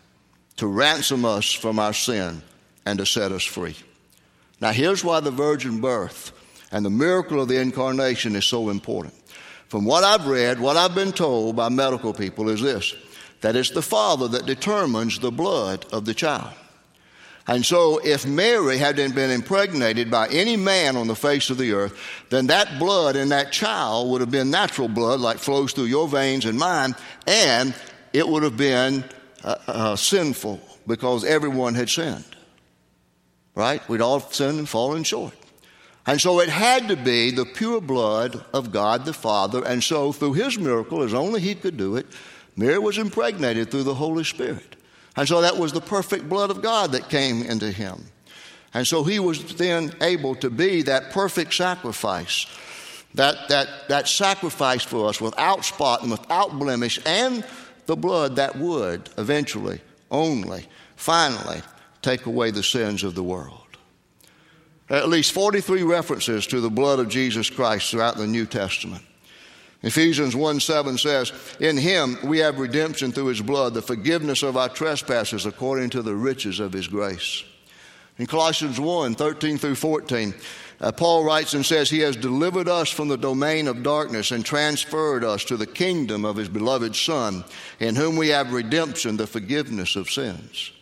to 0.57 0.67
ransom 0.67 1.25
us 1.25 1.51
from 1.51 1.79
our 1.79 1.95
sin 1.95 2.43
and 2.85 2.99
to 2.99 3.07
set 3.07 3.33
us 3.33 3.43
free. 3.43 3.77
Now, 4.61 4.73
here's 4.73 5.03
why 5.03 5.21
the 5.21 5.31
virgin 5.31 5.81
birth 5.81 6.33
and 6.71 6.85
the 6.85 6.91
miracle 6.91 7.41
of 7.41 7.49
the 7.49 7.59
incarnation 7.59 8.37
is 8.37 8.45
so 8.45 8.69
important. 8.69 9.15
From 9.69 9.87
what 9.87 10.05
I've 10.05 10.27
read, 10.27 10.61
what 10.61 10.77
I've 10.77 10.95
been 10.95 11.13
told 11.13 11.57
by 11.57 11.71
medical 11.71 12.13
people 12.13 12.51
is 12.51 12.61
this 12.61 12.95
that 13.41 13.57
it's 13.57 13.71
the 13.71 13.83
father 13.83 14.29
that 14.29 14.47
determines 14.47 15.19
the 15.19 15.31
blood 15.31 15.87
of 15.93 16.05
the 16.05 16.15
child. 16.15 16.53
And 17.47 17.65
so, 17.65 17.99
if 17.99 18.27
Mary 18.27 18.79
hadn't 18.79 19.15
been 19.15 19.31
impregnated 19.31 20.11
by 20.11 20.29
any 20.29 20.57
man 20.57 20.97
on 20.97 21.09
the 21.09 21.17
face 21.17 21.51
of 21.51 21.59
the 21.59 21.73
earth, 21.73 21.99
then 22.29 22.47
that 22.47 22.79
blood 22.79 23.17
in 23.17 23.31
that 23.31 23.51
child 23.51 24.11
would 24.11 24.21
have 24.21 24.31
been 24.31 24.51
natural 24.51 24.89
blood, 24.89 25.21
like 25.21 25.39
flows 25.39 25.73
through 25.73 25.87
your 25.87 26.07
veins 26.07 26.45
and 26.45 26.59
mine, 26.59 26.95
and 27.27 27.75
it 28.13 28.29
would 28.29 28.43
have 28.43 28.57
been 28.57 29.05
uh, 29.43 29.57
uh, 29.67 29.97
sinful 29.97 30.61
because 30.87 31.25
everyone 31.25 31.75
had 31.75 31.89
sinned. 31.89 32.25
Right? 33.55 33.87
We'd 33.89 34.01
all 34.01 34.21
sinned 34.21 34.59
and 34.59 34.69
fallen 34.69 35.03
short. 35.03 35.35
And 36.07 36.21
so 36.21 36.41
it 36.41 36.49
had 36.49 36.89
to 36.89 36.97
be 36.97 37.31
the 37.31 37.45
pure 37.45 37.81
blood 37.81 38.45
of 38.53 38.73
God 38.73 39.05
the 39.05 39.13
Father. 39.13 39.65
And 39.65 39.83
so, 39.83 40.13
through 40.13 40.35
his 40.35 40.59
miracle, 40.59 41.03
as 41.03 41.15
only 41.15 41.41
he 41.41 41.55
could 41.55 41.77
do 41.77 41.97
it, 41.97 42.07
Mary 42.61 42.79
was 42.79 42.99
impregnated 42.99 43.71
through 43.71 43.85
the 43.85 43.95
Holy 43.95 44.23
Spirit. 44.23 44.77
And 45.17 45.27
so 45.27 45.41
that 45.41 45.57
was 45.57 45.73
the 45.73 45.81
perfect 45.81 46.29
blood 46.29 46.51
of 46.51 46.61
God 46.61 46.93
that 46.93 47.09
came 47.09 47.43
into 47.43 47.73
him. 47.73 48.05
And 48.75 48.87
so 48.87 49.03
he 49.03 49.19
was 49.19 49.57
then 49.57 49.95
able 50.03 50.35
to 50.37 50.51
be 50.51 50.83
that 50.83 51.11
perfect 51.11 51.55
sacrifice, 51.55 52.47
that, 53.15 53.49
that, 53.49 53.89
that 53.89 54.09
sacrifice 54.09 54.85
for 54.85 55.09
us 55.09 55.23
without 55.23 55.65
spot 55.65 56.03
and 56.03 56.11
without 56.11 56.59
blemish, 56.59 57.01
and 57.07 57.45
the 57.87 57.97
blood 57.97 58.37
that 58.37 58.57
would 58.57 59.09
eventually, 59.17 59.81
only, 60.11 60.67
finally, 60.97 61.63
take 62.03 62.27
away 62.27 62.51
the 62.51 62.63
sins 62.63 63.03
of 63.03 63.15
the 63.15 63.25
world. 63.25 63.57
At 64.91 65.09
least 65.09 65.33
43 65.33 65.83
references 65.83 66.47
to 66.49 66.61
the 66.61 66.71
blood 66.71 66.99
of 66.99 67.09
Jesus 67.09 67.49
Christ 67.49 67.91
throughout 67.91 68.19
the 68.19 68.27
New 68.27 68.45
Testament. 68.45 69.03
Ephesians 69.83 70.37
1 70.37 70.61
7 70.61 70.99
says, 70.99 71.33
In 71.59 71.77
him 71.77 72.19
we 72.25 72.39
have 72.39 72.59
redemption 72.59 73.13
through 73.13 73.27
his 73.27 73.41
blood, 73.41 73.75
the 73.75 73.83
forgiveness 73.83 74.43
of 74.43 74.57
our 74.57 74.69
trespasses 74.69 75.47
according 75.47 75.91
to 75.91 76.03
the 76.03 76.15
riches 76.15 76.61
of 76.61 76.73
his 76.73 76.87
grace. 76.87 77.45
In 78.19 78.27
Colossians 78.27 78.79
1 78.79 79.15
13 79.15 79.57
through 79.57 79.77
14, 79.77 80.35
uh, 80.83 80.93
Paul 80.93 81.25
writes 81.25 81.55
and 81.55 81.65
says, 81.65 81.89
He 81.89 82.01
has 82.01 82.17
delivered 82.17 82.69
us 82.69 82.91
from 82.91 83.09
the 83.09 83.17
domain 83.17 83.69
of 83.69 83.83
darkness 83.83 84.31
and 84.31 84.45
transferred 84.45 85.25
us 85.25 85.45
to 85.45 85.57
the 85.57 85.67
kingdom 85.67 86.27
of 86.27 86.37
His 86.37 86.49
beloved 86.51 86.95
Son, 86.95 87.45
in 87.79 87.97
whom 87.97 88.17
we 88.17 88.29
have 88.29 88.53
redemption, 88.53 89.17
the 89.17 89.27
forgiveness 89.27 89.97
of 89.97 90.11
sins. 90.11 90.73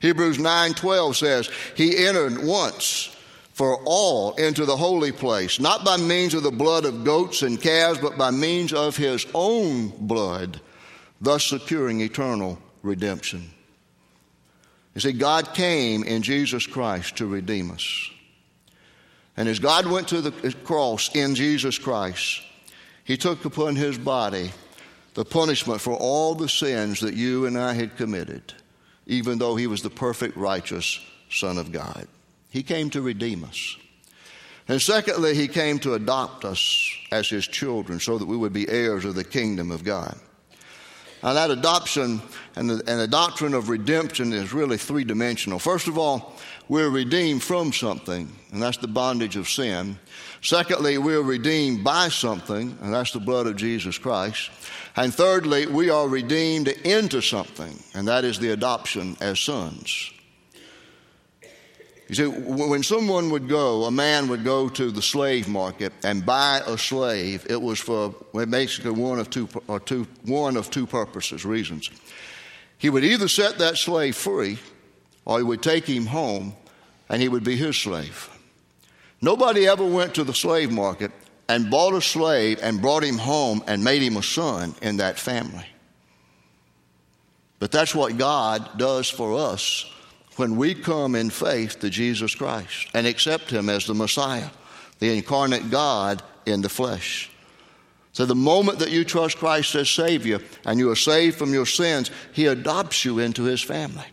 Hebrews 0.00 0.38
9 0.38 0.74
12 0.74 1.16
says, 1.16 1.50
He 1.74 2.06
entered 2.06 2.44
once 2.44 3.13
for 3.54 3.80
all 3.84 4.34
into 4.34 4.66
the 4.66 4.76
holy 4.76 5.12
place, 5.12 5.60
not 5.60 5.84
by 5.84 5.96
means 5.96 6.34
of 6.34 6.42
the 6.42 6.50
blood 6.50 6.84
of 6.84 7.04
goats 7.04 7.42
and 7.42 7.62
calves, 7.62 8.00
but 8.00 8.18
by 8.18 8.32
means 8.32 8.72
of 8.72 8.96
his 8.96 9.24
own 9.32 9.88
blood, 9.88 10.60
thus 11.20 11.44
securing 11.44 12.00
eternal 12.00 12.58
redemption. 12.82 13.48
You 14.94 15.00
see, 15.00 15.12
God 15.12 15.54
came 15.54 16.02
in 16.02 16.22
Jesus 16.22 16.66
Christ 16.66 17.16
to 17.16 17.26
redeem 17.26 17.70
us. 17.70 18.10
And 19.36 19.48
as 19.48 19.60
God 19.60 19.86
went 19.86 20.08
to 20.08 20.20
the 20.20 20.52
cross 20.64 21.14
in 21.14 21.36
Jesus 21.36 21.78
Christ, 21.78 22.42
He 23.04 23.16
took 23.16 23.44
upon 23.44 23.76
His 23.76 23.98
body 23.98 24.50
the 25.14 25.24
punishment 25.24 25.80
for 25.80 25.94
all 25.94 26.34
the 26.34 26.48
sins 26.48 27.00
that 27.00 27.14
you 27.14 27.46
and 27.46 27.56
I 27.56 27.72
had 27.72 27.96
committed, 27.96 28.52
even 29.06 29.38
though 29.38 29.54
He 29.54 29.68
was 29.68 29.82
the 29.82 29.90
perfect, 29.90 30.36
righteous 30.36 31.00
Son 31.30 31.58
of 31.58 31.70
God. 31.70 32.08
He 32.54 32.62
came 32.62 32.88
to 32.90 33.02
redeem 33.02 33.42
us. 33.42 33.76
And 34.68 34.80
secondly, 34.80 35.34
He 35.34 35.48
came 35.48 35.80
to 35.80 35.94
adopt 35.94 36.44
us 36.44 36.88
as 37.10 37.28
His 37.28 37.48
children 37.48 37.98
so 37.98 38.16
that 38.16 38.26
we 38.26 38.36
would 38.36 38.52
be 38.52 38.68
heirs 38.68 39.04
of 39.04 39.16
the 39.16 39.24
kingdom 39.24 39.72
of 39.72 39.82
God. 39.82 40.16
Now, 41.20 41.32
that 41.32 41.50
adoption 41.50 42.22
and 42.54 42.70
the, 42.70 42.74
and 42.86 43.00
the 43.00 43.08
doctrine 43.08 43.54
of 43.54 43.70
redemption 43.70 44.32
is 44.32 44.52
really 44.52 44.78
three 44.78 45.02
dimensional. 45.02 45.58
First 45.58 45.88
of 45.88 45.98
all, 45.98 46.36
we're 46.68 46.90
redeemed 46.90 47.42
from 47.42 47.72
something, 47.72 48.32
and 48.52 48.62
that's 48.62 48.76
the 48.76 48.86
bondage 48.86 49.34
of 49.34 49.48
sin. 49.48 49.98
Secondly, 50.40 50.96
we're 50.96 51.22
redeemed 51.22 51.82
by 51.82 52.08
something, 52.08 52.78
and 52.80 52.94
that's 52.94 53.10
the 53.10 53.18
blood 53.18 53.48
of 53.48 53.56
Jesus 53.56 53.98
Christ. 53.98 54.48
And 54.94 55.12
thirdly, 55.12 55.66
we 55.66 55.90
are 55.90 56.06
redeemed 56.06 56.68
into 56.68 57.20
something, 57.20 57.82
and 57.94 58.06
that 58.06 58.24
is 58.24 58.38
the 58.38 58.50
adoption 58.52 59.16
as 59.20 59.40
sons. 59.40 60.12
You 62.08 62.14
see, 62.14 62.26
when 62.26 62.82
someone 62.82 63.30
would 63.30 63.48
go, 63.48 63.84
a 63.84 63.90
man 63.90 64.28
would 64.28 64.44
go 64.44 64.68
to 64.68 64.90
the 64.90 65.00
slave 65.00 65.48
market 65.48 65.92
and 66.02 66.24
buy 66.24 66.60
a 66.66 66.76
slave, 66.76 67.46
it 67.48 67.60
was 67.60 67.80
for 67.80 68.14
basically 68.32 68.90
one 68.90 69.18
of 69.18 69.30
two, 69.30 69.48
or 69.68 69.80
two, 69.80 70.06
one 70.24 70.56
of 70.56 70.70
two 70.70 70.86
purposes, 70.86 71.46
reasons. 71.46 71.90
He 72.76 72.90
would 72.90 73.04
either 73.04 73.28
set 73.28 73.58
that 73.58 73.78
slave 73.78 74.16
free, 74.16 74.58
or 75.24 75.38
he 75.38 75.44
would 75.44 75.62
take 75.62 75.86
him 75.86 76.04
home 76.06 76.54
and 77.08 77.22
he 77.22 77.28
would 77.28 77.44
be 77.44 77.56
his 77.56 77.78
slave. 77.78 78.28
Nobody 79.22 79.66
ever 79.66 79.86
went 79.86 80.14
to 80.16 80.24
the 80.24 80.34
slave 80.34 80.70
market 80.70 81.10
and 81.48 81.70
bought 81.70 81.94
a 81.94 82.02
slave 82.02 82.58
and 82.62 82.82
brought 82.82 83.02
him 83.02 83.16
home 83.16 83.64
and 83.66 83.82
made 83.82 84.02
him 84.02 84.18
a 84.18 84.22
son 84.22 84.74
in 84.82 84.98
that 84.98 85.18
family. 85.18 85.66
But 87.58 87.70
that's 87.70 87.94
what 87.94 88.18
God 88.18 88.76
does 88.76 89.08
for 89.08 89.38
us 89.38 89.90
when 90.36 90.56
we 90.56 90.74
come 90.74 91.14
in 91.14 91.30
faith 91.30 91.80
to 91.80 91.90
Jesus 91.90 92.34
Christ 92.34 92.88
and 92.94 93.06
accept 93.06 93.50
Him 93.50 93.68
as 93.68 93.86
the 93.86 93.94
Messiah, 93.94 94.50
the 94.98 95.16
incarnate 95.16 95.70
God 95.70 96.22
in 96.46 96.62
the 96.62 96.68
flesh. 96.68 97.30
So, 98.12 98.24
the 98.24 98.34
moment 98.34 98.78
that 98.78 98.92
you 98.92 99.04
trust 99.04 99.38
Christ 99.38 99.74
as 99.74 99.90
Savior 99.90 100.38
and 100.64 100.78
you 100.78 100.90
are 100.90 100.96
saved 100.96 101.36
from 101.36 101.52
your 101.52 101.66
sins, 101.66 102.10
He 102.32 102.46
adopts 102.46 103.04
you 103.04 103.18
into 103.18 103.44
His 103.44 103.60
family. 103.62 104.04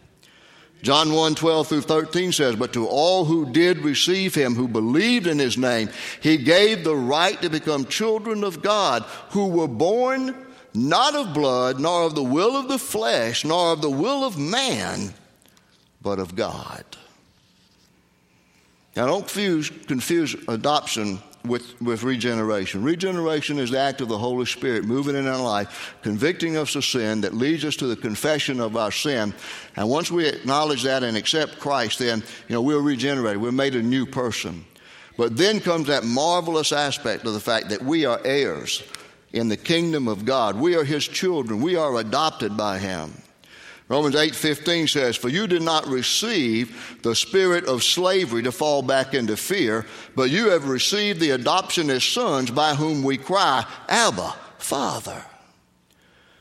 John 0.81 1.13
1 1.13 1.35
12 1.35 1.67
through 1.67 1.81
13 1.81 2.31
says, 2.31 2.55
But 2.55 2.73
to 2.73 2.87
all 2.87 3.25
who 3.25 3.51
did 3.51 3.79
receive 3.79 4.33
Him, 4.33 4.55
who 4.55 4.67
believed 4.67 5.27
in 5.27 5.37
His 5.37 5.57
name, 5.57 5.89
He 6.19 6.37
gave 6.37 6.83
the 6.83 6.95
right 6.95 7.39
to 7.43 7.49
become 7.49 7.85
children 7.85 8.43
of 8.43 8.63
God, 8.63 9.03
who 9.29 9.47
were 9.47 9.67
born 9.67 10.35
not 10.73 11.13
of 11.13 11.33
blood, 11.33 11.79
nor 11.79 12.03
of 12.03 12.15
the 12.15 12.23
will 12.23 12.55
of 12.55 12.69
the 12.69 12.79
flesh, 12.79 13.45
nor 13.45 13.73
of 13.73 13.81
the 13.81 13.89
will 13.89 14.23
of 14.23 14.37
man 14.37 15.13
but 16.01 16.19
of 16.19 16.35
God. 16.35 16.83
Now, 18.95 19.05
don't 19.05 19.21
confuse, 19.21 19.69
confuse 19.69 20.35
adoption 20.47 21.19
with, 21.45 21.81
with 21.81 22.03
regeneration. 22.03 22.83
Regeneration 22.83 23.57
is 23.57 23.71
the 23.71 23.79
act 23.79 24.01
of 24.01 24.09
the 24.09 24.17
Holy 24.17 24.45
Spirit 24.45 24.83
moving 24.83 25.15
in 25.15 25.27
our 25.27 25.41
life, 25.41 25.95
convicting 26.01 26.57
us 26.57 26.75
of 26.75 26.83
sin 26.83 27.21
that 27.21 27.33
leads 27.33 27.63
us 27.63 27.75
to 27.77 27.87
the 27.87 27.95
confession 27.95 28.59
of 28.59 28.75
our 28.75 28.91
sin. 28.91 29.33
And 29.75 29.89
once 29.89 30.11
we 30.11 30.27
acknowledge 30.27 30.83
that 30.83 31.03
and 31.03 31.15
accept 31.15 31.59
Christ, 31.59 31.99
then, 31.99 32.21
you 32.47 32.55
know, 32.55 32.61
we're 32.61 32.81
regenerated. 32.81 33.41
We're 33.41 33.51
made 33.51 33.75
a 33.75 33.81
new 33.81 34.05
person. 34.05 34.65
But 35.17 35.37
then 35.37 35.59
comes 35.59 35.87
that 35.87 36.03
marvelous 36.03 36.71
aspect 36.71 37.25
of 37.25 37.33
the 37.33 37.39
fact 37.39 37.69
that 37.69 37.81
we 37.81 38.05
are 38.05 38.19
heirs 38.25 38.83
in 39.33 39.47
the 39.47 39.57
kingdom 39.57 40.07
of 40.07 40.25
God. 40.25 40.59
We 40.59 40.75
are 40.75 40.83
His 40.83 41.07
children. 41.07 41.61
We 41.61 41.75
are 41.75 41.97
adopted 41.97 42.57
by 42.57 42.79
Him. 42.79 43.13
Romans 43.91 44.15
8:15 44.15 44.87
says, 44.87 45.17
"For 45.17 45.27
you 45.27 45.47
did 45.47 45.63
not 45.63 45.85
receive 45.85 46.97
the 47.01 47.13
spirit 47.13 47.65
of 47.65 47.83
slavery 47.83 48.41
to 48.43 48.51
fall 48.53 48.81
back 48.81 49.13
into 49.13 49.35
fear, 49.35 49.85
but 50.15 50.29
you 50.29 50.51
have 50.51 50.69
received 50.69 51.19
the 51.19 51.31
adoption 51.31 51.89
as 51.89 52.01
sons 52.01 52.51
by 52.51 52.75
whom 52.75 53.03
we 53.03 53.17
cry, 53.17 53.65
Abba, 53.89 54.33
Father." 54.57 55.25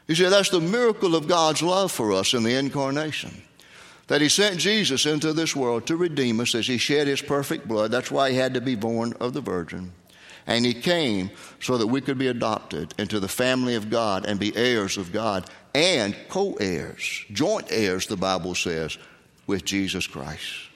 You 0.06 0.14
see, 0.14 0.26
that's 0.26 0.50
the 0.50 0.60
miracle 0.60 1.16
of 1.16 1.26
God's 1.26 1.60
love 1.60 1.90
for 1.90 2.12
us 2.12 2.34
in 2.34 2.44
the 2.44 2.54
incarnation. 2.54 3.42
That 4.06 4.20
He 4.20 4.28
sent 4.28 4.60
Jesus 4.60 5.04
into 5.04 5.32
this 5.32 5.56
world 5.56 5.88
to 5.88 5.96
redeem 5.96 6.38
us 6.38 6.54
as 6.54 6.68
He 6.68 6.78
shed 6.78 7.08
His 7.08 7.20
perfect 7.20 7.66
blood. 7.66 7.90
That's 7.90 8.12
why 8.12 8.30
He 8.30 8.36
had 8.36 8.54
to 8.54 8.60
be 8.60 8.76
born 8.76 9.12
of 9.18 9.32
the 9.32 9.40
Virgin. 9.40 9.90
And 10.46 10.64
He 10.64 10.74
came 10.74 11.30
so 11.60 11.78
that 11.78 11.86
we 11.86 12.00
could 12.00 12.18
be 12.18 12.28
adopted 12.28 12.94
into 12.98 13.20
the 13.20 13.28
family 13.28 13.74
of 13.74 13.90
God 13.90 14.26
and 14.26 14.40
be 14.40 14.56
heirs 14.56 14.96
of 14.96 15.12
God 15.12 15.48
and 15.74 16.16
co 16.28 16.54
heirs, 16.54 17.24
joint 17.32 17.66
heirs, 17.70 18.06
the 18.06 18.16
Bible 18.16 18.54
says, 18.54 18.98
with 19.46 19.64
Jesus 19.64 20.06
Christ. 20.06 20.68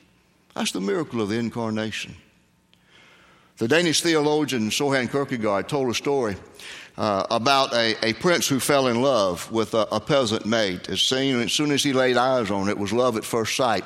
That's 0.55 0.72
the 0.72 0.81
miracle 0.81 1.20
of 1.20 1.29
the 1.29 1.38
incarnation. 1.38 2.14
The 3.57 3.68
Danish 3.68 4.03
theologian 4.03 4.70
Søren 4.70 5.11
Kierkegaard 5.11 5.68
told 5.68 5.88
a 5.88 5.94
story 5.94 6.37
uh, 6.96 7.24
about 7.31 7.72
a, 7.72 7.96
a, 8.05 8.12
prince 8.14 8.48
who 8.48 8.59
fell 8.59 8.88
in 8.88 9.00
love 9.00 9.50
with 9.50 9.74
a, 9.74 9.87
a 9.92 10.00
peasant 10.00 10.46
maid. 10.46 10.88
As 10.88 11.00
soon, 11.00 11.42
as 11.42 11.53
soon 11.53 11.70
as 11.70 11.83
he 11.83 11.92
laid 11.92 12.16
eyes 12.16 12.50
on 12.50 12.68
it, 12.68 12.72
it 12.72 12.79
was 12.79 12.92
love 12.92 13.16
at 13.16 13.24
first 13.24 13.57
sight. 13.57 13.85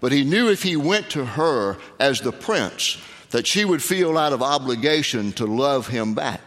But 0.00 0.12
he 0.12 0.24
knew 0.24 0.50
if 0.50 0.62
he 0.62 0.76
went 0.76 1.10
to 1.10 1.24
her 1.24 1.76
as 1.98 2.20
the 2.20 2.32
prince, 2.32 2.98
that 3.30 3.46
she 3.46 3.64
would 3.64 3.82
feel 3.82 4.16
out 4.16 4.32
of 4.32 4.42
obligation 4.42 5.32
to 5.32 5.46
love 5.46 5.88
him 5.88 6.14
back. 6.14 6.40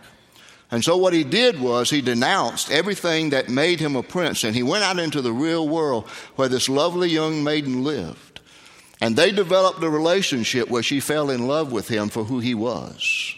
And 0.71 0.83
so 0.83 0.95
what 0.95 1.13
he 1.13 1.25
did 1.25 1.59
was 1.59 1.89
he 1.89 2.01
denounced 2.01 2.71
everything 2.71 3.31
that 3.31 3.49
made 3.49 3.81
him 3.81 3.97
a 3.97 4.03
prince 4.03 4.45
and 4.45 4.55
he 4.55 4.63
went 4.63 4.85
out 4.85 4.99
into 4.99 5.21
the 5.21 5.33
real 5.33 5.67
world 5.67 6.07
where 6.37 6.47
this 6.47 6.69
lovely 6.69 7.09
young 7.09 7.43
maiden 7.43 7.83
lived. 7.83 8.39
And 9.01 9.15
they 9.15 9.31
developed 9.31 9.83
a 9.83 9.89
relationship 9.89 10.69
where 10.69 10.83
she 10.83 10.99
fell 11.01 11.29
in 11.29 11.47
love 11.47 11.71
with 11.71 11.89
him 11.89 12.07
for 12.07 12.23
who 12.23 12.39
he 12.39 12.55
was. 12.55 13.35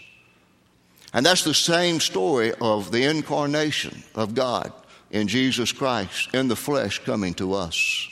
And 1.12 1.26
that's 1.26 1.42
the 1.42 1.54
same 1.54 2.00
story 2.00 2.52
of 2.60 2.92
the 2.92 3.04
incarnation 3.04 4.04
of 4.14 4.34
God 4.34 4.72
in 5.10 5.26
Jesus 5.26 5.72
Christ 5.72 6.32
in 6.34 6.48
the 6.48 6.56
flesh 6.56 7.00
coming 7.04 7.34
to 7.34 7.54
us. 7.54 8.08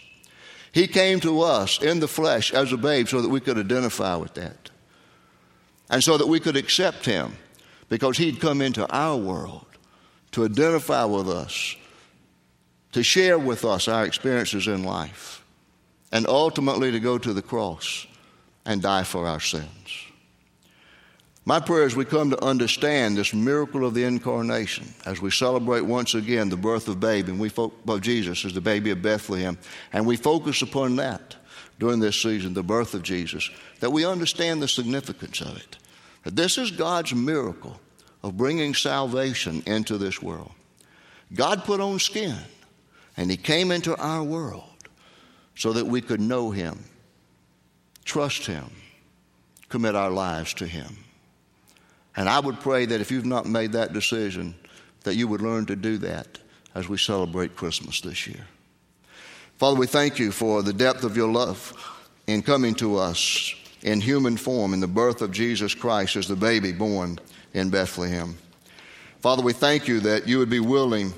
He 0.72 0.88
came 0.88 1.20
to 1.20 1.42
us 1.42 1.80
in 1.80 2.00
the 2.00 2.08
flesh 2.08 2.52
as 2.52 2.72
a 2.72 2.76
babe 2.76 3.06
so 3.06 3.20
that 3.20 3.28
we 3.28 3.40
could 3.40 3.58
identify 3.58 4.16
with 4.16 4.34
that 4.34 4.71
and 5.92 6.02
so 6.02 6.16
that 6.16 6.26
we 6.26 6.40
could 6.40 6.56
accept 6.56 7.04
him 7.04 7.36
because 7.90 8.16
he'd 8.16 8.40
come 8.40 8.62
into 8.62 8.90
our 8.90 9.16
world 9.16 9.66
to 10.32 10.46
identify 10.46 11.04
with 11.04 11.28
us, 11.28 11.76
to 12.92 13.02
share 13.02 13.38
with 13.38 13.66
us 13.66 13.86
our 13.86 14.06
experiences 14.06 14.66
in 14.66 14.84
life, 14.84 15.44
and 16.10 16.26
ultimately 16.26 16.90
to 16.90 16.98
go 16.98 17.18
to 17.18 17.34
the 17.34 17.42
cross 17.42 18.06
and 18.64 18.80
die 18.80 19.04
for 19.04 19.26
our 19.26 19.38
sins. 19.38 19.68
My 21.44 21.60
prayer 21.60 21.84
is 21.84 21.94
we 21.94 22.06
come 22.06 22.30
to 22.30 22.42
understand 22.42 23.16
this 23.16 23.34
miracle 23.34 23.84
of 23.84 23.92
the 23.92 24.04
incarnation 24.04 24.86
as 25.04 25.20
we 25.20 25.30
celebrate 25.30 25.82
once 25.82 26.14
again 26.14 26.48
the 26.48 26.56
birth 26.56 26.88
of 26.88 27.00
baby 27.00 27.32
and 27.32 27.40
we 27.40 27.50
fo- 27.50 27.72
of 27.86 28.00
Jesus 28.00 28.44
as 28.46 28.54
the 28.54 28.60
baby 28.62 28.90
of 28.92 29.02
Bethlehem, 29.02 29.58
and 29.92 30.06
we 30.06 30.16
focus 30.16 30.62
upon 30.62 30.96
that 30.96 31.36
during 31.78 32.00
this 32.00 32.16
season, 32.16 32.54
the 32.54 32.62
birth 32.62 32.94
of 32.94 33.02
Jesus, 33.02 33.50
that 33.80 33.90
we 33.90 34.06
understand 34.06 34.62
the 34.62 34.68
significance 34.68 35.40
of 35.42 35.56
it. 35.56 35.76
This 36.24 36.58
is 36.58 36.70
God's 36.70 37.14
miracle 37.14 37.80
of 38.22 38.36
bringing 38.36 38.74
salvation 38.74 39.62
into 39.66 39.98
this 39.98 40.22
world. 40.22 40.52
God 41.34 41.64
put 41.64 41.80
on 41.80 41.98
skin 41.98 42.36
and 43.16 43.30
He 43.30 43.36
came 43.36 43.70
into 43.70 43.96
our 43.96 44.22
world 44.22 44.64
so 45.56 45.72
that 45.72 45.86
we 45.86 46.00
could 46.00 46.20
know 46.20 46.50
Him, 46.50 46.84
trust 48.04 48.46
Him, 48.46 48.70
commit 49.68 49.94
our 49.94 50.10
lives 50.10 50.54
to 50.54 50.66
Him. 50.66 50.96
And 52.16 52.28
I 52.28 52.38
would 52.38 52.60
pray 52.60 52.86
that 52.86 53.00
if 53.00 53.10
you've 53.10 53.26
not 53.26 53.46
made 53.46 53.72
that 53.72 53.92
decision, 53.92 54.54
that 55.04 55.16
you 55.16 55.26
would 55.28 55.40
learn 55.40 55.66
to 55.66 55.76
do 55.76 55.98
that 55.98 56.38
as 56.74 56.88
we 56.88 56.98
celebrate 56.98 57.56
Christmas 57.56 58.00
this 58.00 58.26
year. 58.26 58.46
Father, 59.58 59.78
we 59.78 59.86
thank 59.86 60.18
you 60.18 60.30
for 60.30 60.62
the 60.62 60.72
depth 60.72 61.04
of 61.04 61.16
your 61.16 61.30
love 61.30 61.72
in 62.26 62.42
coming 62.42 62.74
to 62.76 62.96
us 62.96 63.54
in 63.82 64.00
human 64.00 64.36
form 64.36 64.74
in 64.74 64.80
the 64.80 64.86
birth 64.86 65.22
of 65.22 65.32
Jesus 65.32 65.74
Christ 65.74 66.16
as 66.16 66.28
the 66.28 66.36
baby 66.36 66.72
born 66.72 67.18
in 67.54 67.70
Bethlehem. 67.70 68.36
Father, 69.20 69.42
we 69.42 69.52
thank 69.52 69.88
you 69.88 70.00
that 70.00 70.26
you 70.26 70.38
would 70.38 70.50
be 70.50 70.60
willing 70.60 71.12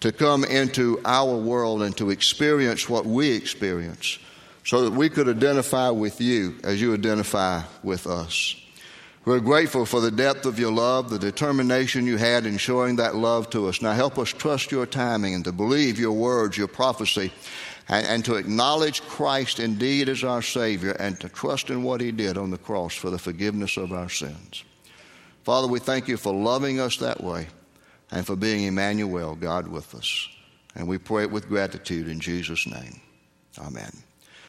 to 0.00 0.12
come 0.12 0.44
into 0.44 1.00
our 1.04 1.36
world 1.36 1.82
and 1.82 1.96
to 1.96 2.10
experience 2.10 2.88
what 2.88 3.04
we 3.04 3.32
experience 3.32 4.18
so 4.64 4.84
that 4.84 4.92
we 4.92 5.08
could 5.08 5.28
identify 5.28 5.90
with 5.90 6.20
you 6.20 6.56
as 6.62 6.80
you 6.80 6.94
identify 6.94 7.62
with 7.82 8.06
us. 8.06 8.54
We're 9.24 9.40
grateful 9.40 9.84
for 9.84 10.00
the 10.00 10.10
depth 10.10 10.46
of 10.46 10.58
your 10.58 10.72
love, 10.72 11.10
the 11.10 11.18
determination 11.18 12.06
you 12.06 12.16
had 12.16 12.46
in 12.46 12.56
showing 12.56 12.96
that 12.96 13.14
love 13.14 13.50
to 13.50 13.68
us. 13.68 13.82
Now 13.82 13.92
help 13.92 14.18
us 14.18 14.30
trust 14.30 14.70
your 14.70 14.86
timing 14.86 15.34
and 15.34 15.44
to 15.44 15.52
believe 15.52 15.98
your 15.98 16.12
words, 16.12 16.56
your 16.56 16.68
prophecy, 16.68 17.32
and, 17.88 18.06
and 18.06 18.24
to 18.24 18.34
acknowledge 18.34 19.02
Christ 19.02 19.60
indeed 19.60 20.08
as 20.08 20.24
our 20.24 20.42
Savior 20.42 20.92
and 20.92 21.18
to 21.20 21.28
trust 21.28 21.70
in 21.70 21.82
what 21.82 22.00
He 22.00 22.12
did 22.12 22.36
on 22.36 22.50
the 22.50 22.58
cross 22.58 22.94
for 22.94 23.10
the 23.10 23.18
forgiveness 23.18 23.76
of 23.76 23.92
our 23.92 24.08
sins. 24.08 24.64
Father, 25.44 25.66
we 25.66 25.78
thank 25.78 26.08
you 26.08 26.16
for 26.16 26.32
loving 26.32 26.80
us 26.80 26.98
that 26.98 27.22
way 27.22 27.46
and 28.10 28.26
for 28.26 28.36
being 28.36 28.64
Emmanuel, 28.64 29.34
God 29.34 29.68
with 29.68 29.94
us. 29.94 30.28
And 30.74 30.86
we 30.86 30.98
pray 30.98 31.22
it 31.22 31.30
with 31.30 31.48
gratitude 31.48 32.08
in 32.08 32.20
Jesus' 32.20 32.66
name. 32.66 33.00
Amen. 33.58 33.90